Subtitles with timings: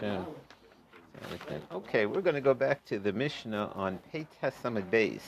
[0.00, 0.24] Hashem.
[1.72, 5.20] Okay, we're going to go back to the Mishnah on Pei Samad Beis,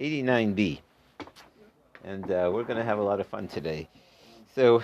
[0.00, 0.78] 89b.
[2.04, 3.88] And uh, we're going to have a lot of fun today.
[4.54, 4.82] So,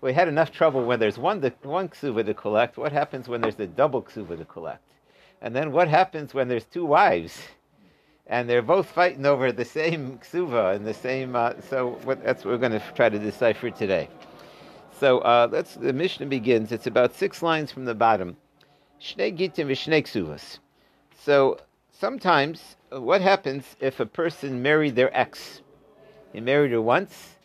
[0.00, 2.76] we had enough trouble when there's one, the, one ksuva to collect.
[2.78, 4.90] What happens when there's a double ksuva to collect?
[5.40, 7.38] And then what happens when there's two wives?
[8.26, 11.36] And they're both fighting over the same ksuva and the same.
[11.36, 14.08] Uh, so what, that's what we're going to try to decipher today.
[14.98, 15.74] So uh, let's.
[15.74, 16.72] The Mishnah begins.
[16.72, 18.36] It's about six lines from the bottom.
[19.00, 20.58] Shnei gitim v'shnei ksuvas.
[21.16, 21.58] So
[21.92, 25.62] sometimes, uh, what happens if a person married their ex?
[26.32, 27.36] He married her once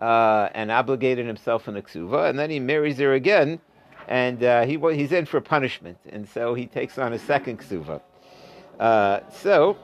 [0.00, 3.60] uh, and obligated himself in a ksuva, and then he marries her again,
[4.08, 8.00] and uh, he he's in for punishment, and so he takes on a second ksuva.
[8.78, 9.76] Uh, so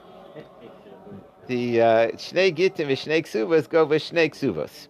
[1.47, 4.87] the uh, shnei gitim v'shnei ksuvas go v'shnei ksuvas.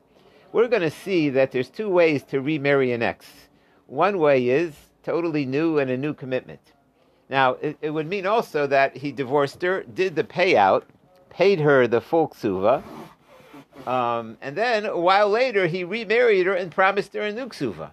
[0.53, 3.25] We're going to see that there's two ways to remarry an ex.
[3.87, 4.73] One way is
[5.07, 6.73] totally new and a new commitment.
[7.29, 10.83] Now, it, it would mean also that he divorced her, did the payout,
[11.29, 12.83] paid her the full ksuva,
[13.85, 17.91] um, and then a while later, he remarried her and promised her a new ksuva.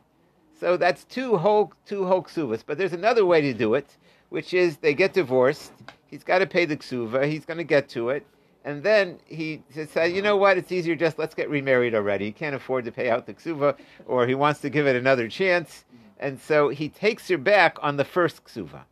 [0.59, 2.65] So that's two whole two whole ksuvas.
[2.67, 3.97] But there's another way to do it,
[4.31, 5.73] which is they get divorced.
[6.07, 7.29] He's got to pay the ksuva.
[7.29, 8.27] He's going to get to it,
[8.65, 10.59] and then he says, "You know what?
[10.59, 10.97] It's easier.
[10.97, 12.25] Just let's get remarried already.
[12.27, 13.77] He can't afford to pay out the ksuva,
[14.07, 15.85] or he wants to give it another chance,
[16.19, 18.83] and so he takes her back on the first ksuva.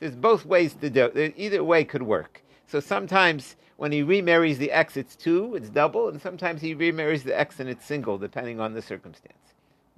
[0.00, 1.06] There's both ways to do.
[1.06, 1.34] it.
[1.36, 2.42] Either way could work.
[2.66, 7.24] So sometimes when he remarries the ex, it's two, it's double, and sometimes he remarries
[7.24, 9.34] the ex and it's single, depending on the circumstance.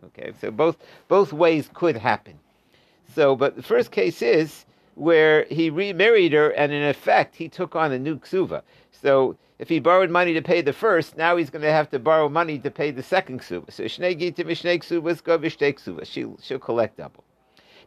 [0.04, 0.76] Okay, so both
[1.08, 2.38] both ways could happen.
[3.14, 4.64] So, but the first case is
[4.94, 8.62] where he remarried her, and in effect, he took on a new ksuva.
[8.92, 11.98] So, if he borrowed money to pay the first, now he's going to have to
[11.98, 13.70] borrow money to pay the second ksuva.
[13.70, 16.42] So, shnei gitim ksuvas.
[16.42, 17.24] She'll collect double.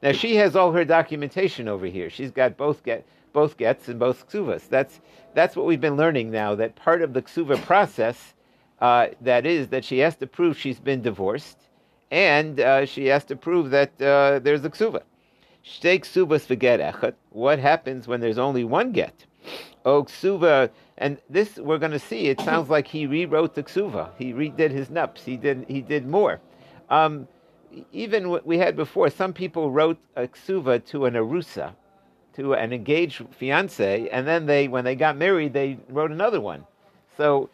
[0.03, 2.11] Now she has all her documentation over here.
[2.11, 4.69] She's got both get both gets and both ksuvas.
[4.69, 5.01] That's
[5.33, 6.53] that's what we've been learning now.
[6.53, 8.35] That part of the ksuva process,
[8.79, 11.57] uh, that is that she has to prove she's been divorced,
[12.11, 15.01] and uh, she has to prove that uh, there's a ksuva.
[15.65, 17.15] Shtei ksuvas v'get echet.
[17.31, 19.25] What happens when there's only one get?
[19.85, 22.27] Oh, ksuva, and this we're going to see.
[22.27, 24.09] It sounds like he rewrote the ksuva.
[24.17, 25.19] He redid his nups.
[25.19, 26.39] He did he did more.
[26.89, 27.27] Um,
[27.91, 31.73] even what we had before, some people wrote a ksuva to an arusa,
[32.35, 36.65] to an engaged fiance, and then they, when they got married, they wrote another one.
[37.17, 37.49] So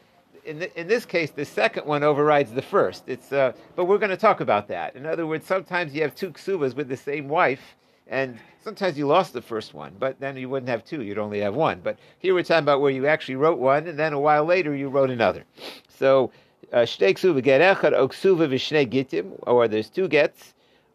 [0.45, 3.03] in, the, in this case, the second one overrides the first.
[3.07, 4.95] It's, uh, but we're going to talk about that.
[4.95, 7.75] In other words, sometimes you have two ksuvas with the same wife,
[8.09, 11.39] and sometimes you lost the first one, but then you wouldn't have two, you'd only
[11.39, 11.79] have one.
[11.81, 14.75] But here we're talking about where you actually wrote one, and then a while later
[14.75, 15.43] you wrote another.
[15.87, 16.31] So,
[16.73, 20.53] uh, shtei ksuva get echad, oksuva v'shnei gitim, or there's two gets.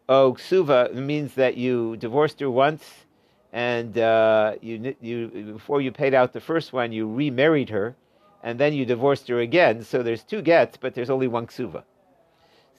[0.09, 3.05] Oksuva means that you divorced her once,
[3.53, 7.95] and uh, you, you before you paid out the first one, you remarried her,
[8.43, 9.83] and then you divorced her again.
[9.83, 11.83] So there's two gets, but there's only one ksuva.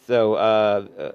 [0.07, 1.13] So uh, uh,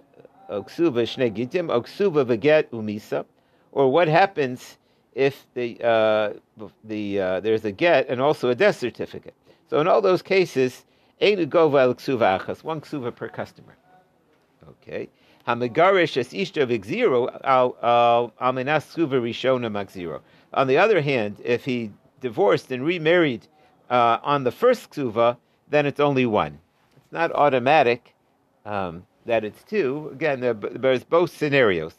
[0.52, 3.26] oksuva shnei gitim, oksuva v'get umisa,
[3.72, 4.78] or what happens
[5.14, 6.34] if the uh,
[6.84, 9.34] the uh, there's a get and also a death certificate.
[9.70, 10.86] So in all those cases,
[11.22, 13.76] eilu gova el ksuva achas, one ksuva per customer.
[14.70, 15.10] Okay.
[15.48, 17.74] Hamegarish es ishta v'gziro al
[18.40, 20.22] almenas suva rishona magziro.
[20.54, 23.48] On the other hand, if he divorced and remarried
[23.90, 25.38] uh, on the first ksuva,
[25.70, 26.60] then it's only one.
[26.98, 28.14] It's not automatic
[28.66, 30.10] um, that it's two.
[30.14, 31.94] Again, there's both scenarios.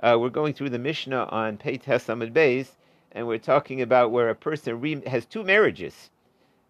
[0.00, 2.68] Uh, we're going through the Mishnah on Pei Tesamid Beis,
[3.12, 6.10] and we're talking about where a person re- has two marriages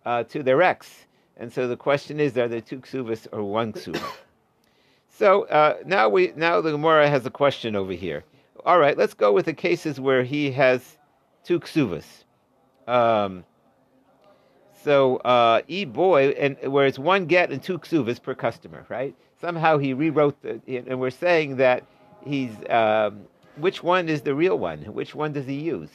[0.04, 1.06] uh, to their ex.
[1.36, 4.02] And so the question is, are there two ksuvas or one ksuva?
[5.16, 8.24] So uh, now we now the Gemara has a question over here.
[8.66, 10.98] All right, let's go with the cases where he has
[11.44, 12.24] two ksuvas.
[12.88, 13.44] Um,
[14.82, 19.14] so uh, e boy, and where it's one get and two ksuvas per customer, right?
[19.44, 20.58] Somehow he rewrote the,
[20.88, 21.84] and we're saying that
[22.24, 23.26] he's um,
[23.56, 24.80] which one is the real one?
[24.84, 25.90] Which one does he use?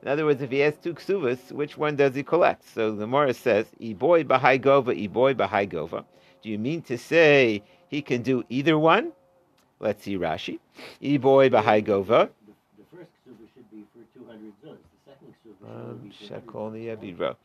[0.00, 2.66] In other words, if he has two ksuvas, which one does he collect?
[2.66, 6.06] So the Gemara says, e boy bahai gova, e boy bahai gova.
[6.42, 9.12] Do you mean to say he can do either one.
[9.80, 10.58] Let's see Rashi.
[11.02, 12.30] Iboy Bahai Gova.
[12.78, 14.78] The first ksuba should be for 200 zuz.
[14.80, 17.36] The second ksuba um, should be for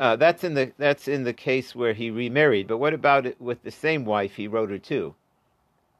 [0.00, 2.68] uh, that's in the that's in the case where he remarried.
[2.68, 5.14] But what about it with the same wife he wrote her to?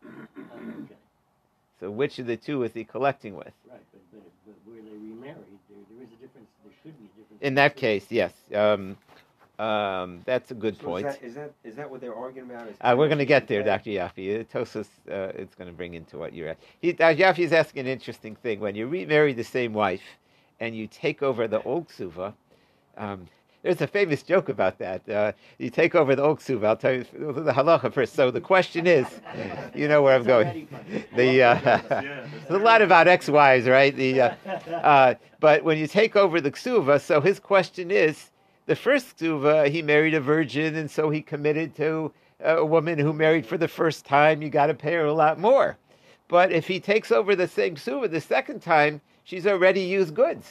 [0.07, 0.95] okay.
[1.81, 3.53] So which of the two is he collecting with?
[3.71, 5.37] Right, but, but, but where they remarried,
[5.69, 6.49] there, there is a difference.
[6.65, 7.43] There should be a difference.
[7.43, 8.33] In that case, yes.
[8.55, 8.97] Um,
[9.59, 11.07] Um, that's a good So point.
[11.07, 12.69] Is that, is that is that what they're arguing about?
[12.69, 13.91] Is Uh, we're going to get there, Dr.
[13.91, 14.41] Yaffe.
[14.41, 16.59] Uh, Tosus uh, is going to bring into what you're at.
[16.83, 17.17] He, Dr.
[17.23, 18.61] Yaffe is asking an interesting thing.
[18.61, 20.03] When you remarry the same wife
[20.61, 22.35] and you take over the old ksuva,
[22.99, 23.29] um,
[23.65, 25.09] there's a famous joke about that.
[25.09, 26.67] Uh, you take over the old ksuva.
[26.67, 28.13] I'll tell you the halacha first.
[28.13, 29.07] So the question is,
[29.75, 30.69] you know where I'm going.
[31.17, 33.97] The uh, there's a lot about ex-wives, right?
[33.97, 34.35] The uh,
[34.71, 38.31] uh, but when you take over the ksuva, so his question is,
[38.67, 43.15] the first ksuva he married a virgin, and so he committed to a woman who
[43.15, 44.43] married for the first time.
[44.43, 45.79] You got to pay her a lot more.
[46.29, 50.51] But if he takes over the same ksuva the second time, she's already used goods,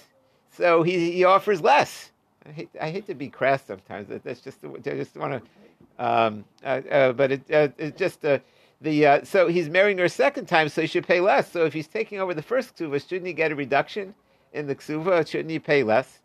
[0.50, 2.10] so he, he offers less.
[2.46, 4.08] I hate, I hate to be crass sometimes.
[4.24, 8.40] That's just I just want to, um, uh, uh, but it, uh, it's just uh,
[8.82, 11.52] the uh, so he's marrying her a second time, so he should pay less.
[11.52, 14.14] So if he's taking over the first ksuva, shouldn't he get a reduction
[14.52, 15.28] in the ksuva?
[15.28, 16.20] Shouldn't he pay less?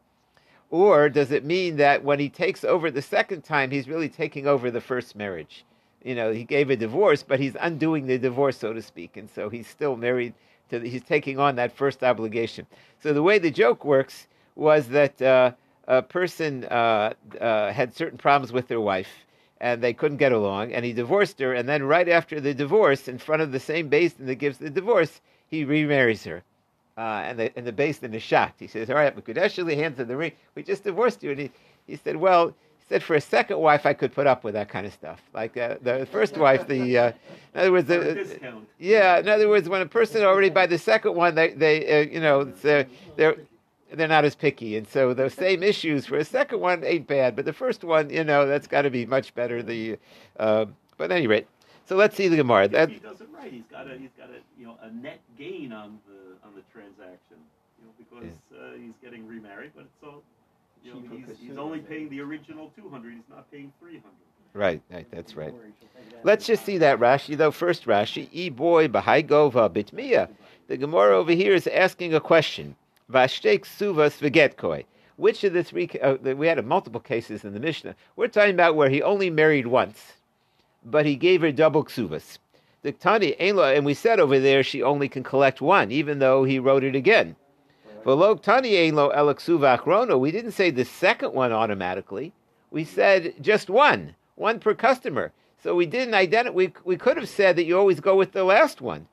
[0.70, 4.46] Or does it mean that when he takes over the second time, he's really taking
[4.46, 5.64] over the first marriage?
[6.04, 9.30] You know, he gave a divorce, but he's undoing the divorce, so to speak, and
[9.30, 10.34] so he's still married
[10.70, 10.78] to.
[10.78, 12.66] The, he's taking on that first obligation.
[13.02, 14.26] So the way the joke works
[14.56, 15.52] was that uh,
[15.88, 19.08] a person uh, uh, had certain problems with their wife,
[19.60, 23.08] and they couldn't get along, and he divorced her, and then right after the divorce,
[23.08, 26.42] in front of the same beis din that gives the divorce, he remarries her.
[26.96, 28.60] Uh, and the and the beis din is shocked.
[28.60, 30.32] He says, "All right, Mekudeshli, hands in the ring.
[30.54, 31.50] We just divorced you." And he,
[31.86, 34.68] he said, "Well, he said for a second wife, I could put up with that
[34.68, 35.22] kind of stuff.
[35.32, 37.12] Like uh, the first wife, the uh,
[37.54, 38.38] in other words, the,
[38.78, 39.18] yeah.
[39.20, 42.20] In other words, when a person already by the second one, they they uh, you
[42.20, 42.84] know uh,
[43.16, 43.36] they're
[43.92, 47.34] they're not as picky, and so those same issues for a second one ain't bad,
[47.36, 49.62] but the first one, you know, that's got to be much better.
[49.62, 49.98] The
[50.38, 51.46] uh, but at any rate,
[51.86, 52.68] so let's see the Gemara.
[52.68, 54.90] That, If he does it right, he's got a he's got a you know a
[54.90, 57.38] net gain on the on the transaction.
[57.78, 60.22] You know because uh, he's getting remarried, but it's all
[60.84, 63.14] you know he's, he's only paying the original two hundred.
[63.14, 64.18] He's not paying three hundred.
[64.52, 65.54] right, right, that's right.
[66.24, 67.50] Let's just see that Rashi though.
[67.52, 70.28] First Rashi, e boy b'hai gova bitmiya.
[70.66, 72.76] The Gemara over here is asking a question.
[73.10, 74.84] Vashtek suvas v'getkoi.
[75.16, 75.88] Which of the three?
[76.02, 77.94] Uh, we had multiple cases in the Mishnah.
[78.16, 80.12] We're talking about where he only married once,
[80.84, 82.38] but he gave her double ksuvas.
[82.82, 86.58] The Tani and we said over there she only can collect one, even though he
[86.58, 87.34] wrote it again.
[88.04, 90.20] V'lo Tani Einlo elaksuva achrono.
[90.20, 92.32] We didn't say the second one automatically.
[92.70, 95.32] We said just one, one per customer.
[95.62, 96.54] So we didn't identify.
[96.54, 99.08] We, we could have said that you always go with the last one.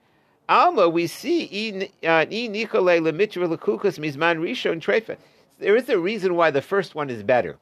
[0.47, 5.17] Alma, we see e uh, Nikolay lemitra lekukas mizman rishon trefa.
[5.57, 7.57] There is a reason why the first one is better,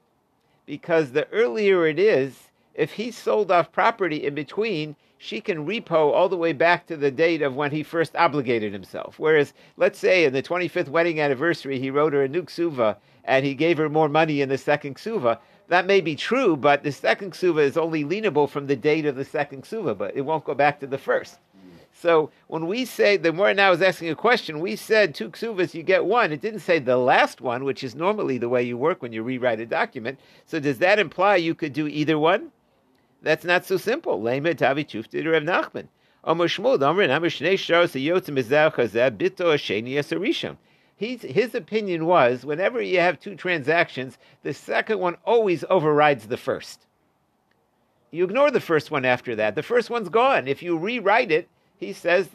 [0.65, 6.11] because the earlier it is, if he sold off property in between, she can repo
[6.11, 9.17] all the way back to the date of when he first obligated himself.
[9.17, 13.45] Whereas, let's say in the 25th wedding anniversary, he wrote her a new ksuva and
[13.45, 15.37] he gave her more money in the second ksuva.
[15.69, 19.15] That may be true, but the second ksuva is only lienable from the date of
[19.15, 21.39] the second ksuva, but it won't go back to the first.
[21.95, 25.73] So when we say the more now is asking a question, we said two ksuvas,
[25.73, 26.31] you get one.
[26.31, 29.23] It didn't say the last one, which is normally the way you work when you
[29.23, 30.19] rewrite a document.
[30.45, 32.51] So does that imply you could do either one?
[33.21, 34.19] That's not so simple.
[34.19, 35.87] Lema tavi Nachman.
[40.95, 46.85] His opinion was whenever you have two transactions, the second one always overrides the first.
[48.11, 49.55] You ignore the first one after that.
[49.55, 50.47] The first one's gone.
[50.47, 51.49] If you rewrite it,
[51.85, 52.29] he says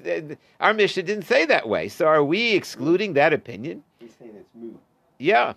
[0.60, 1.88] our Mishnah didn't say that way.
[1.88, 3.82] So are we excluding that opinion?
[3.98, 4.78] He's saying it's moot.
[5.18, 5.54] Yeah.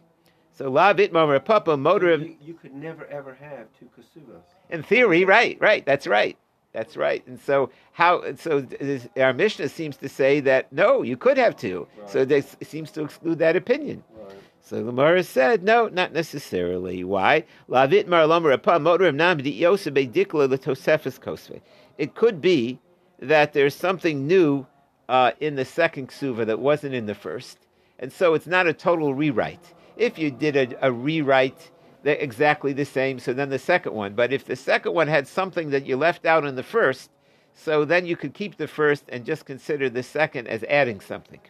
[0.53, 4.41] So la bit momer papa motor You, you could never ever have two kasuvas.
[4.69, 5.85] in theory, right, right.
[5.85, 6.37] That's right.
[6.73, 7.25] That's right.
[7.27, 8.35] And so how?
[8.35, 11.87] So this, our Mishnah seems to say that no, you could have two.
[12.07, 14.03] So this seems to exclude that opinion.
[14.15, 14.35] Right.
[14.61, 17.03] So the Gemara said, no, not necessarily.
[17.03, 17.43] Why?
[17.67, 21.59] Lavit marlomer upon motorim nam yosef dikla letosefes kosve.
[21.97, 22.79] It could be
[23.21, 24.65] that there's something new
[25.07, 27.57] uh, in the second ksuva that wasn't in the first,
[27.99, 29.73] and so it's not a total rewrite.
[29.95, 31.71] If you did a, a rewrite,
[32.03, 33.19] they're exactly the same.
[33.19, 34.13] So then the second one.
[34.13, 37.11] But if the second one had something that you left out in the first,
[37.53, 41.41] so then you could keep the first and just consider the second as adding something.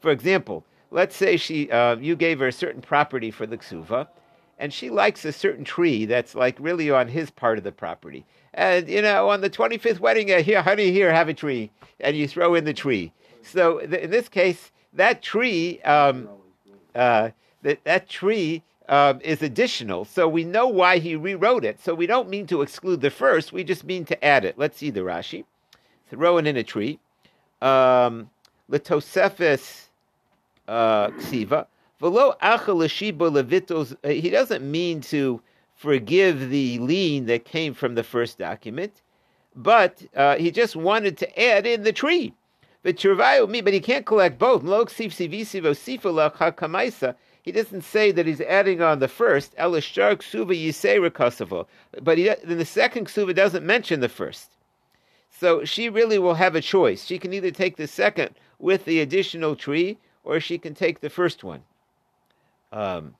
[0.00, 4.08] For example, let's say she uh, you gave her a certain property for the ksuva,
[4.58, 8.24] and she likes a certain tree that's like really on his part of the property.
[8.54, 11.70] And you know, on the 25th wedding, uh, here, honey, here, have a tree,
[12.00, 13.12] and you throw in the tree.
[13.42, 16.28] So th- in this case, that tree, um,
[16.94, 17.30] uh,
[17.62, 20.04] that that tree um, is additional.
[20.04, 21.80] So we know why he rewrote it.
[21.80, 23.52] So we don't mean to exclude the first.
[23.52, 24.56] We just mean to add it.
[24.56, 25.44] Let's see the Rashi.
[26.08, 27.00] Throw it in a tree.
[27.60, 28.30] Um,
[28.70, 29.86] Letosefes
[30.68, 31.66] uh, ksiva.
[32.00, 33.96] Velo acha l'shibo levitos.
[34.04, 35.40] uh, He doesn't mean to
[35.84, 39.02] forgive the lien that came from the first document,
[39.54, 42.32] but uh, he just wanted to add in the tree.
[42.82, 44.62] But but he can't collect both.
[44.62, 44.68] He
[47.52, 49.54] doesn't say that he's adding on the first.
[49.58, 49.82] But
[52.18, 54.56] he, then the second ksuva doesn't mention the first.
[55.30, 57.04] So she really will have a choice.
[57.04, 61.10] She can either take the second with the additional tree, or she can take the
[61.10, 61.62] first one.
[62.72, 63.16] Um,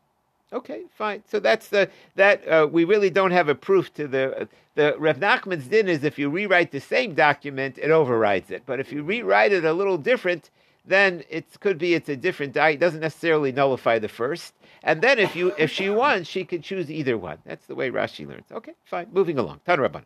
[0.54, 1.22] okay, fine.
[1.28, 5.18] So that's the that uh, we really don't have a proof to the the Rev
[5.18, 8.62] Nachman's din is if you rewrite the same document, it overrides it.
[8.66, 10.50] But if you rewrite it a little different,
[10.84, 12.70] then it could be it's a different die.
[12.70, 14.54] It doesn't necessarily nullify the first.
[14.82, 17.38] And then if you if she wants, she could choose either one.
[17.44, 18.50] That's the way Rashi learns.
[18.52, 19.08] Okay, fine.
[19.12, 19.60] Moving along.
[19.66, 20.04] Tan Rabbanan.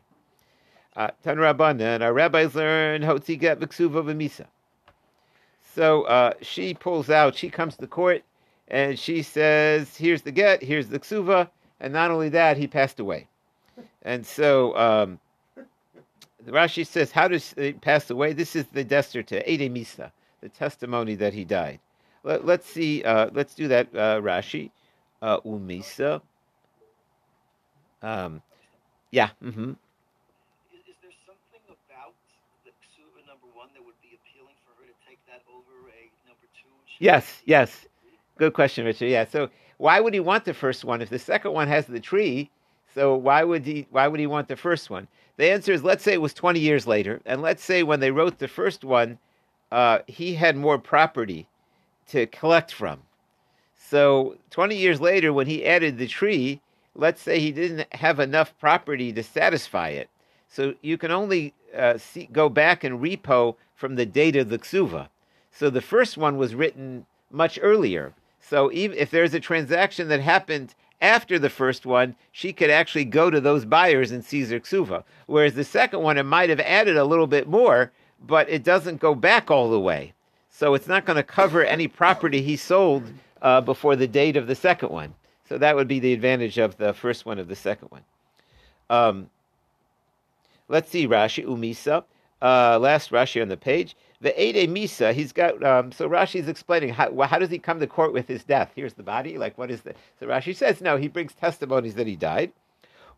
[0.97, 2.03] Uh, Tan Rabbanan.
[2.03, 4.47] Our rabbis learn Hotzi get Viksuva V'misa.
[5.75, 7.37] So uh, she pulls out.
[7.37, 8.23] She comes to court
[8.69, 10.63] and she says, "Here's the get.
[10.63, 11.49] Here's the ksuva."
[11.81, 13.29] And not only that, he passed away.
[14.03, 15.21] And so um,
[16.45, 20.13] the Rashi says, "How does he pass away?" This is the dester to Ede Misa,
[20.41, 21.81] the testimony that he died.
[22.25, 23.03] Let, us see.
[23.03, 23.89] Uh, let's do that.
[23.95, 24.71] Uh, Rashi,
[25.23, 26.21] uh, Umisa.
[28.03, 28.43] Um,
[29.11, 29.31] yeah.
[29.43, 29.71] Mm-hmm.
[29.71, 32.13] Is, is, there something about
[32.65, 36.03] the ksuva number one that would be appealing for her to take that over a
[36.29, 36.69] number two?
[36.99, 37.43] Yes.
[37.47, 37.88] Yes.
[38.39, 39.09] Good question, Richard.
[39.09, 39.27] Yeah.
[39.27, 42.51] So why would he want the first one if the second one has the tree?
[42.95, 45.09] So why would he why would he want the first one?
[45.37, 48.11] The answer is let's say it was 20 years later, and let's say when they
[48.11, 49.19] wrote the first one,
[49.71, 51.47] uh, he had more property
[52.09, 53.03] to collect from.
[53.77, 56.61] So 20 years later, when he added the tree,
[56.95, 60.09] let's say he didn't have enough property to satisfy it.
[60.49, 64.59] So you can only uh, see, go back and repo from the date of the
[64.59, 65.09] ksuva.
[65.51, 68.15] So the first one was written much earlier.
[68.49, 73.05] So even if there's a transaction that happened after the first one, she could actually
[73.05, 75.05] go to those buyers and seize ksuva.
[75.27, 77.93] Whereas the second one, it might have added a little bit more,
[78.27, 80.15] but it doesn't go back all the way.
[80.49, 83.05] So it's not going to cover any property he sold
[83.43, 85.15] uh, before the date of the second one.
[85.49, 88.03] So that would be the advantage of the first one of the second one.
[88.91, 89.31] Um,
[90.69, 92.05] let's see, Rashi Umisa.
[92.41, 93.95] Uh, last Rashi on the page.
[94.21, 97.79] The Ede Misa, he's got, um, so Rashi's explaining how, well, how does he come
[97.79, 98.73] to court with his death?
[98.75, 102.09] Here's the body, like what is the, so Rashi says, no, he brings testimonies that
[102.09, 102.53] he died.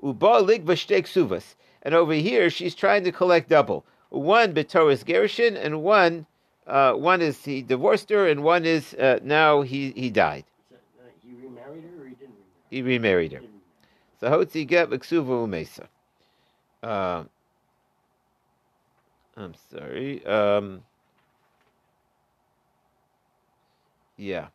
[0.02, 1.54] Uba lig suvas.
[1.82, 3.86] And over here, she's trying to collect double.
[4.10, 6.26] One Betoris Gershon, and one,
[6.66, 10.44] uh, one is he divorced her, and one is uh, now he, he died.
[10.70, 10.76] Uh,
[11.24, 13.40] he remarried her or he didn't remarry He remarried her.
[14.20, 15.86] So Hotzi get Veksuva Umesa.
[16.82, 17.24] Uh,
[19.36, 20.24] I'm sorry.
[20.26, 20.82] Um,
[24.20, 24.48] Yeah.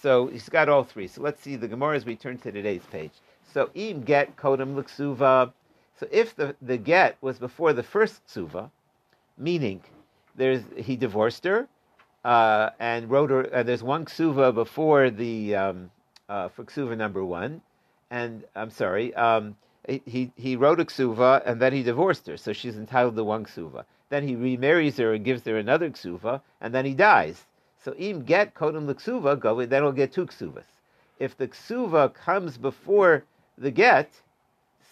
[0.00, 1.08] So he's got all three.
[1.08, 3.10] So let's see the Gemara as we turn to today's page.
[3.52, 5.52] So im get kodem l'ksuva.
[5.98, 8.70] So if the, the get was before the first ksuva,
[9.36, 9.82] meaning
[10.36, 11.66] there's he divorced her
[12.24, 13.52] uh, and wrote her.
[13.52, 15.90] Uh, there's one ksuva before the um,
[16.28, 17.60] uh, for ksuva number one,
[18.10, 19.12] and I'm sorry.
[19.14, 19.56] Um,
[19.88, 23.46] he, he wrote a ksuva and then he divorced her, so she's entitled to one
[23.46, 23.84] ksuva.
[24.10, 27.44] Then he remarries her and gives her another ksuva, and then he dies.
[27.84, 30.64] So im get kodem l'ksuva, go, then we'll get two ksuvas.
[31.18, 33.24] If the ksuva comes before
[33.58, 34.10] the get,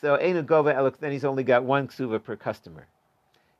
[0.00, 2.86] so enu gova elok, then he's only got one ksuva per customer.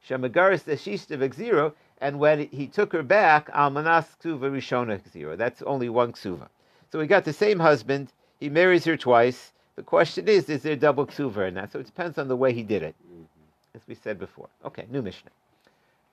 [0.09, 5.37] Shemagaris deshishta zero, and when he took her back, almanas ksuva rishona zero.
[5.37, 6.49] That's only one ksuva.
[6.91, 8.13] So we got the same husband.
[8.41, 9.53] He marries her twice.
[9.77, 11.73] The question is, is there double ksuva in that?
[11.73, 13.25] So it depends on the way he did it, mm-hmm.
[13.77, 14.49] as we said before.
[14.65, 15.31] Okay, new Mishnah.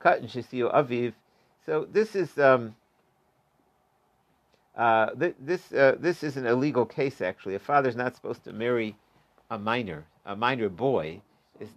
[0.00, 1.12] Kat and aviv.
[1.66, 2.74] So this is um,
[4.78, 7.20] uh, th- this uh, this is an illegal case.
[7.20, 8.94] Actually, a father's not supposed to marry
[9.50, 11.20] a minor, a minor boy.
[11.58, 11.70] Is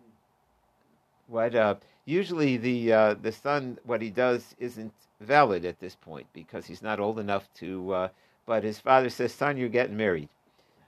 [1.27, 6.27] what uh, usually the uh, the son what he does isn't valid at this point
[6.31, 7.91] because he's not old enough to.
[7.91, 8.07] Uh,
[8.45, 10.29] but his father says, "Son, you're getting married."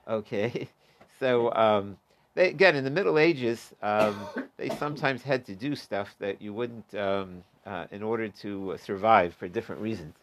[0.06, 0.68] Okay,
[1.18, 1.96] so um,
[2.36, 4.16] they, again in the Middle Ages, um,
[4.56, 7.42] they sometimes had to do stuff that you wouldn't um,
[7.90, 10.14] in order to survive for different reasons.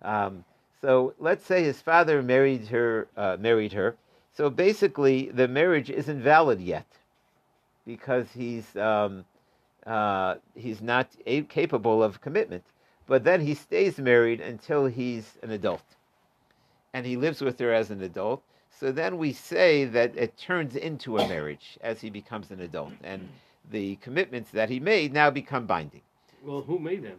[0.00, 0.44] Um,
[0.80, 3.96] so let's say his father married her, uh, married her.
[4.32, 6.86] So basically, the marriage isn't valid yet
[7.86, 9.24] because he's um,
[9.86, 12.64] uh, he's not a- capable of commitment.
[13.06, 15.84] But then he stays married until he's an adult,
[16.92, 18.42] and he lives with her as an adult.
[18.78, 22.92] So then we say that it turns into a marriage as he becomes an adult,
[23.04, 23.26] and
[23.70, 26.02] the commitments that he made now become binding.
[26.44, 27.18] Well, who made them?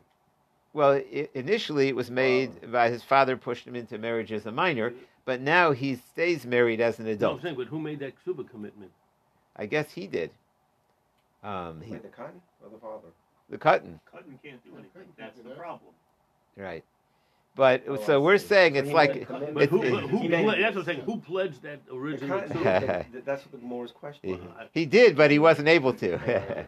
[0.77, 4.51] Well, it, initially it was made by his father pushed him into marriage as a
[4.51, 4.93] minor,
[5.25, 7.41] but now he stays married as an No, I'm adult.
[7.41, 8.91] saying, but who made that ksuba commitment?
[9.55, 10.29] I guess he did.
[11.43, 13.07] Um, he, the katan or the father?
[13.49, 15.11] the katan, Katan can't do anything.
[15.17, 15.93] That's the problem.
[16.55, 16.83] right?
[17.57, 18.47] But Oh, so I we're see.
[18.47, 20.83] saying So it's like made- But It's- who, it- but who he that's what I'm
[20.85, 21.01] saying.
[21.01, 23.25] Who pledged that The original katan, ksuba?
[23.25, 24.39] that's what the Moore's question.
[24.73, 26.19] he, he did, but he wasn't able to.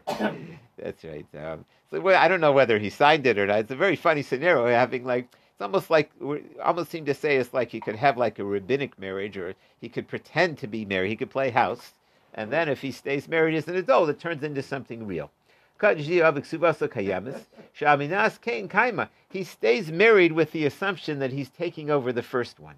[0.76, 1.26] That's right.
[1.36, 3.58] Um, so well, I don't know whether he signed it or not.
[3.60, 7.36] It's a very funny scenario having like it's almost like we almost seem to say
[7.36, 10.84] it's like he could have like a rabbinic marriage, or he could pretend to be
[10.84, 11.10] married.
[11.10, 11.92] He could play house,
[12.34, 15.30] and then if he stays married as an adult, it turns into something real.
[19.30, 22.74] He stays married with the assumption that he's taking over the first one.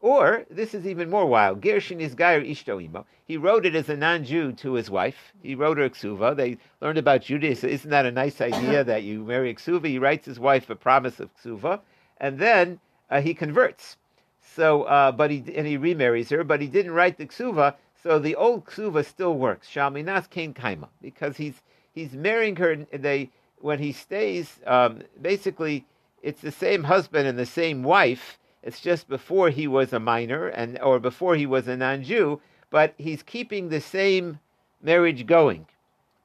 [0.00, 3.06] Or, this is even more wild, is Gair Ishto Imo.
[3.24, 5.32] He wrote it as a non-Jew to his wife.
[5.42, 6.34] He wrote her ksuva.
[6.34, 7.70] They learned about Judaism.
[7.70, 9.86] Isn't that a nice idea that you marry a ksuva?
[9.86, 11.80] He writes his wife a promise of ksuva,
[12.18, 12.80] and then
[13.10, 13.96] uh, he converts.
[14.42, 18.18] So, uh, but he and he remarries her, but he didn't write the ksuva, so
[18.18, 19.68] the old ksuva still works.
[19.68, 21.62] Shalminas Kain Kaima, because he's
[21.94, 22.70] he's marrying her.
[22.72, 23.30] and They
[23.60, 25.84] when he stays, um, basically,
[26.22, 28.38] it's the same husband and the same wife.
[28.62, 32.94] It's just before he was a minor and or before he was a non-Jew, but
[32.98, 34.38] he's keeping the same
[34.82, 35.66] marriage going.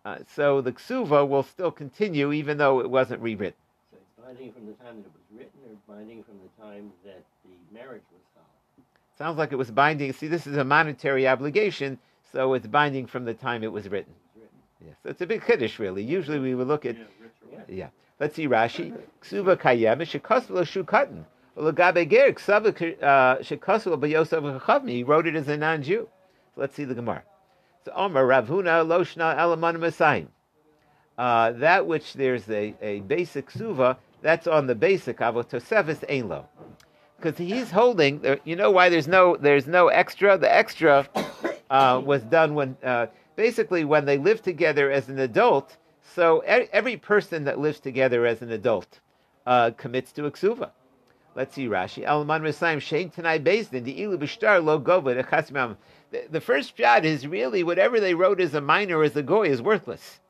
[0.03, 3.57] Uh, so the ksuva will still continue even though it wasn't rewritten.
[3.91, 6.91] So it's binding from the time that it was written or binding from the time
[7.05, 8.86] that the marriage was held?
[9.17, 10.13] Sounds like it was binding.
[10.13, 11.97] See, this is a monetary obligation,
[12.32, 14.13] so it's binding from the time it was written.
[14.86, 14.93] It was written.
[14.93, 16.04] Yes, so it's a big kiddush, really.
[16.04, 16.95] Usually we would look at
[17.52, 17.60] Yeah.
[17.67, 17.88] Yeah.
[18.19, 18.98] Let's see Rashi.
[19.21, 21.26] Ksuva kayem shekosv lo shu katan.
[21.58, 24.89] Ulagabe ger ksuva uh, shekosv lo b'yosef chachavmi.
[24.89, 26.08] He wrote it as a non-Jew.
[26.54, 27.24] So let's see the Gemara.
[27.84, 30.28] So Omer Ravhuna loshna elaman masayim.
[31.17, 36.48] Uh, that which there's a, a basic suva, that's on the basic avotosefis ein lo.
[37.17, 40.38] Because he's holding, you know why there's no there's no extra.
[40.38, 41.08] The extra
[41.69, 45.78] uh, was done when uh, basically when they live together as an adult.
[46.13, 49.00] So every person that lives together as an adult
[49.45, 50.71] uh, commits to a ksuva.
[51.36, 52.08] Let's see Rashi.
[52.08, 52.43] Alman
[53.12, 54.62] Tanai The
[56.30, 59.62] the first shot is really whatever they wrote as a minor as a goy is
[59.62, 60.21] worthless.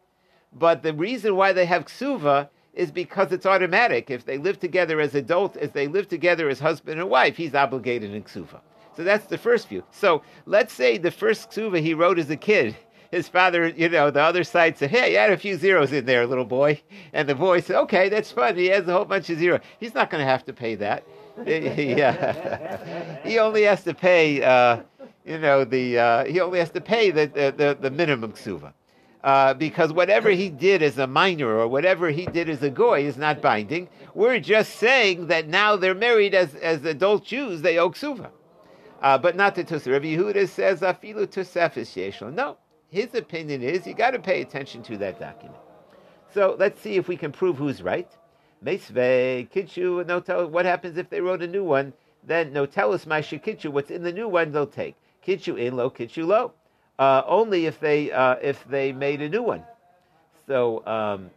[0.52, 4.10] But the reason why they have ksuva is because it's automatic.
[4.10, 7.54] If they live together as adults, if they live together as husband and wife, he's
[7.54, 8.62] obligated in ksuva.
[8.96, 9.84] So that's the first view.
[9.92, 12.76] So let's say the first ksuva he wrote as a kid,
[13.12, 16.06] his father, you know, the other side said, "Hey, you had a few zeros in
[16.06, 16.82] there, little boy,"
[17.14, 19.62] and the boy said, "Okay, that's fun." He has a whole bunch of zeros.
[19.80, 21.04] He's not going to have to pay that.
[21.46, 23.18] yeah.
[23.24, 24.82] he only has to pay, uh,
[25.26, 28.74] you know, the uh, he only has to pay the the, the, the minimum ksuva.
[29.26, 33.04] Uh, because whatever he did as a minor or whatever he did as a goy
[33.04, 33.90] is not binding.
[34.14, 38.30] We're just saying that now they're married as, as adult Jews, they owe ksuva.
[39.02, 39.92] Uh, but not the Tosef.
[39.92, 42.32] Rabbi Yehuda says, afilu tosefis yeshlo.
[42.32, 42.58] No,
[42.90, 45.60] his opinion is you got to pay attention to that document.
[46.34, 48.10] So let's see if we can prove who's right.
[48.62, 48.82] What
[50.66, 51.94] happens if they wrote a new one,
[52.24, 54.96] then no tell us my Kitchu, what's in the new one they'll take.
[55.26, 56.54] Kitchu in low, Kitchu low.
[56.98, 59.64] Uh, only if they uh, if they made a new one.
[60.48, 61.30] So um,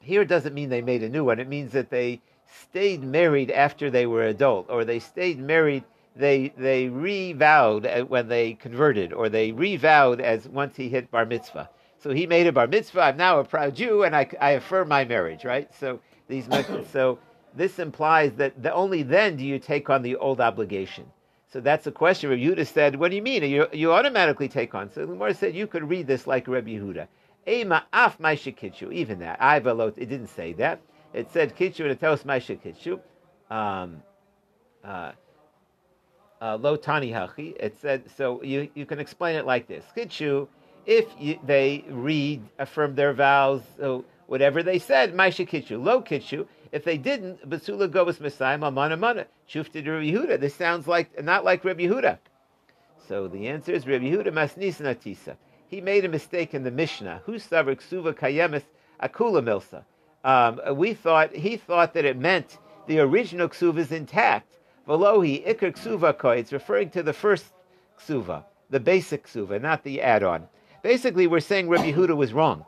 [0.00, 1.38] here it doesn't mean they made a new one.
[1.38, 2.20] It means that they
[2.62, 5.84] stayed married after they were adult, or they stayed married.
[6.16, 11.26] They they re-vowed uh, when they converted, or they re-vowed as once he hit bar
[11.26, 11.68] mitzvah.
[11.98, 13.00] So he made a bar mitzvah.
[13.00, 15.44] I'm now a proud Jew, and I, I affirm my marriage.
[15.44, 15.72] Right.
[15.74, 16.48] So these.
[16.92, 17.18] So
[17.56, 21.06] this implies that the, only then do you take on the old obligation.
[21.52, 22.30] So that's a question.
[22.30, 23.42] Rabbi Yehuda said, "What do you mean?
[23.44, 26.70] You, you automatically take on." So the Gemara said, "You could read this like Rabbi
[26.70, 27.06] Yehuda."
[27.46, 28.92] Ema af kitchu.
[28.92, 29.40] Even that.
[29.40, 29.56] I.
[29.56, 30.80] It didn't say that.
[31.12, 33.00] It said kitchu and it tells kitchu.
[33.50, 34.02] Um,
[34.84, 35.12] uh,
[36.60, 37.56] lo tani hachi.
[37.58, 38.42] It said so.
[38.42, 40.48] You you can explain it like this: kitchu.
[40.86, 45.82] If you, they read affirm their vows, so whatever they said, maisha kitchu.
[45.82, 46.46] Lo kitchu.
[46.72, 49.26] If they didn't, basula gobas messiah amana mana.
[49.48, 50.40] Shufta Rabbi Yehuda.
[50.40, 52.18] This sounds like not like Rabbi Yehuda.
[53.08, 55.36] So the answer is Rabbi Yehuda masnis natisa.
[55.68, 57.22] He made a mistake in the Mishnah.
[57.26, 58.64] Who savar ksuva kayemis
[59.02, 59.84] akula milsa.
[60.24, 64.58] Um, we thought he thought that it meant the original ksuva is intact.
[64.86, 66.38] Velohi ikar ksuva koi.
[66.38, 67.46] It's referring to the first
[67.98, 70.46] ksuva, the basic ksuva, not the add-on.
[70.82, 72.64] Basically, we're saying Rabbi Yehuda was wrong.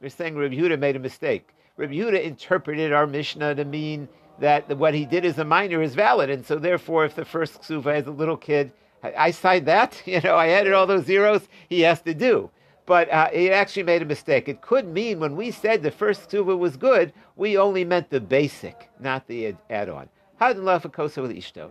[0.00, 1.50] We're saying Rabbi Yehuda made a mistake.
[1.76, 5.94] Rabbi Yehuda interpreted our Mishnah to mean that what he did as a minor is
[5.94, 10.00] valid, and so therefore, if the first ksuva as a little kid, I, signed that,
[10.06, 12.50] you know, I added all those zeros, he has to do.
[12.86, 14.48] But uh, he actually made a mistake.
[14.48, 18.20] It could mean when we said the first ksuva was good, we only meant the
[18.20, 20.08] basic, not the ad- add-on.
[20.42, 21.70] Hadin lafakosa with ishto.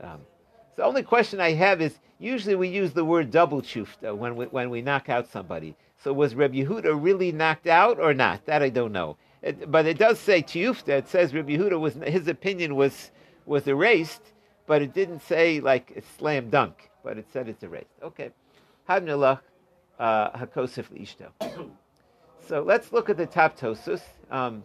[0.00, 0.20] Um,
[0.70, 4.36] so the only question I have is usually we use the word double chufta when
[4.36, 5.74] we, when we knock out somebody.
[6.04, 8.46] So was Reb Yehuda really knocked out or not?
[8.46, 9.16] That I don't know.
[9.42, 10.90] It, but it does say tiyufta.
[10.90, 13.10] It says Reb Yehuda was his opinion was
[13.44, 14.22] was erased,
[14.66, 16.90] but it didn't say like a slam dunk.
[17.02, 17.86] But it said it's erased.
[18.04, 18.30] Okay.
[18.88, 19.40] Hadnilach
[19.98, 21.30] uh, hakosif ishto.
[22.48, 24.02] So let's look at the top tosus.
[24.30, 24.62] Um,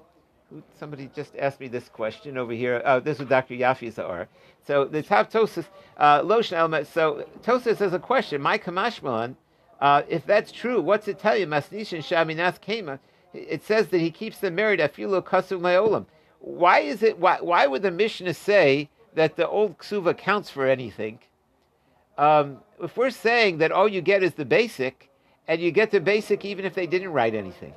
[0.79, 2.81] somebody just asked me this question over here.
[2.85, 3.55] Oh, this is Dr.
[3.55, 4.27] Yafi Zahar.
[4.65, 5.65] So the top tosus,
[5.97, 6.87] uh, lotion element.
[6.87, 8.41] So tosus has a question.
[8.41, 9.35] My kamashmalan,
[9.79, 11.47] uh, if that's true, what's it tell you?
[11.47, 12.99] Masnishan shaminas kema.
[13.33, 14.79] It says that he keeps them married.
[14.79, 16.05] Afilu kasu mayolam.
[16.39, 17.17] Why is it?
[17.19, 21.19] Why, why would the Mishnah say that the old ksuva counts for anything?
[22.17, 25.09] Um, if we're saying that all you get is the basic,
[25.47, 27.73] and you get the basic even if they didn't write anything.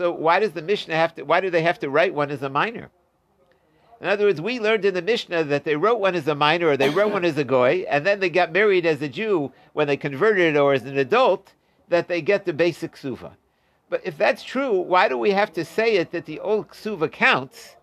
[0.00, 1.24] So why does the Mishnah have to?
[1.24, 2.88] Why do they have to write one as a minor?
[4.00, 6.68] In other words, we learned in the Mishnah that they wrote one as a minor
[6.68, 9.52] or they wrote one as a goy, and then they got married as a Jew
[9.74, 11.52] when they converted or as an adult,
[11.90, 13.32] that they get the basic ksuva.
[13.90, 17.12] But if that's true, why do we have to say it that the old ksuva
[17.12, 17.76] counts?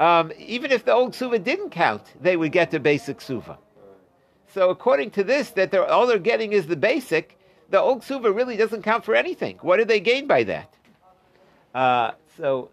[0.00, 3.56] Um, even if the old ksuva didn't count, they would get the basic ksuva.
[4.52, 7.38] So according to this, that they're, all they're getting is the basic,
[7.70, 9.58] the old ksuva really doesn't count for anything.
[9.62, 10.75] What do they gain by that?
[11.76, 12.70] Uh, so,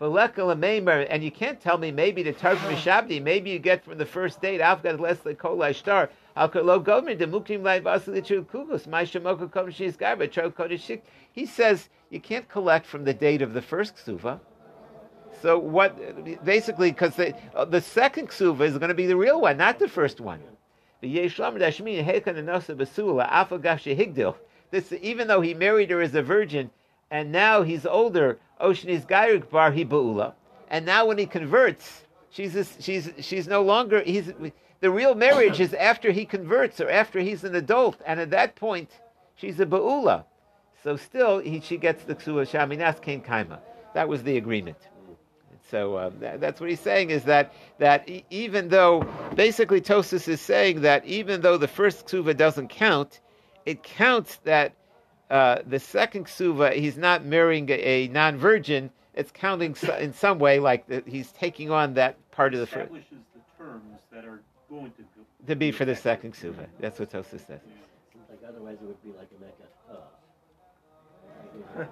[0.00, 4.40] and you can't tell me maybe the Targum Shabdi, maybe you get from the first
[4.40, 9.50] date, Afghan Leslie Kol Ashtar, Al Kolo Gomer, the Mukim Lai Vasilichu Kugus, My Shamoka
[9.50, 11.00] Kom Shis Garba, Cho Kodeshik.
[11.32, 14.38] He says you can't collect from the date of the first ksuva.
[15.42, 16.44] So what?
[16.44, 19.80] Basically, because the, uh, the second ksuva is going to be the real one, not
[19.80, 20.40] the first one.
[24.70, 26.70] This, even though he married her as a virgin,
[27.10, 30.34] and now he's older, Oshni's Gairik Bar Hibaula,
[30.68, 34.32] and now when he converts, she's a, she's she's no longer he's
[34.80, 38.56] the real marriage is after he converts or after he's an adult, and at that
[38.56, 38.90] point
[39.36, 40.24] she's a Baula.
[40.82, 43.58] So still he, she gets the Ksua Shaminas Kain Kaima.
[43.94, 44.76] That was the agreement.
[45.70, 50.28] So um, that, that's what he's saying is that that e- even though basically Tosis
[50.28, 53.20] is saying that even though the first ksuva doesn't count,
[53.64, 54.74] it counts that
[55.30, 58.90] uh, the second ksuva he's not marrying a, a non-virgin.
[59.14, 62.66] It's counting so, in some way like the, he's taking on that part of the
[62.66, 65.22] first establishes the terms that are going to go.
[65.46, 66.66] to be for the second ksuva.
[66.80, 67.60] That's what Tosis says.
[68.28, 69.62] Like otherwise it would be like a mecca.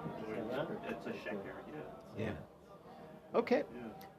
[0.88, 1.52] It's a sheker,
[2.18, 2.26] yeah.
[2.26, 3.38] Yeah.
[3.38, 3.64] Okay.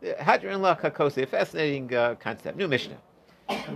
[0.01, 0.23] yeah.
[0.23, 2.57] Hadran La Kakose, a fascinating uh, concept.
[2.57, 2.97] New Mishnah.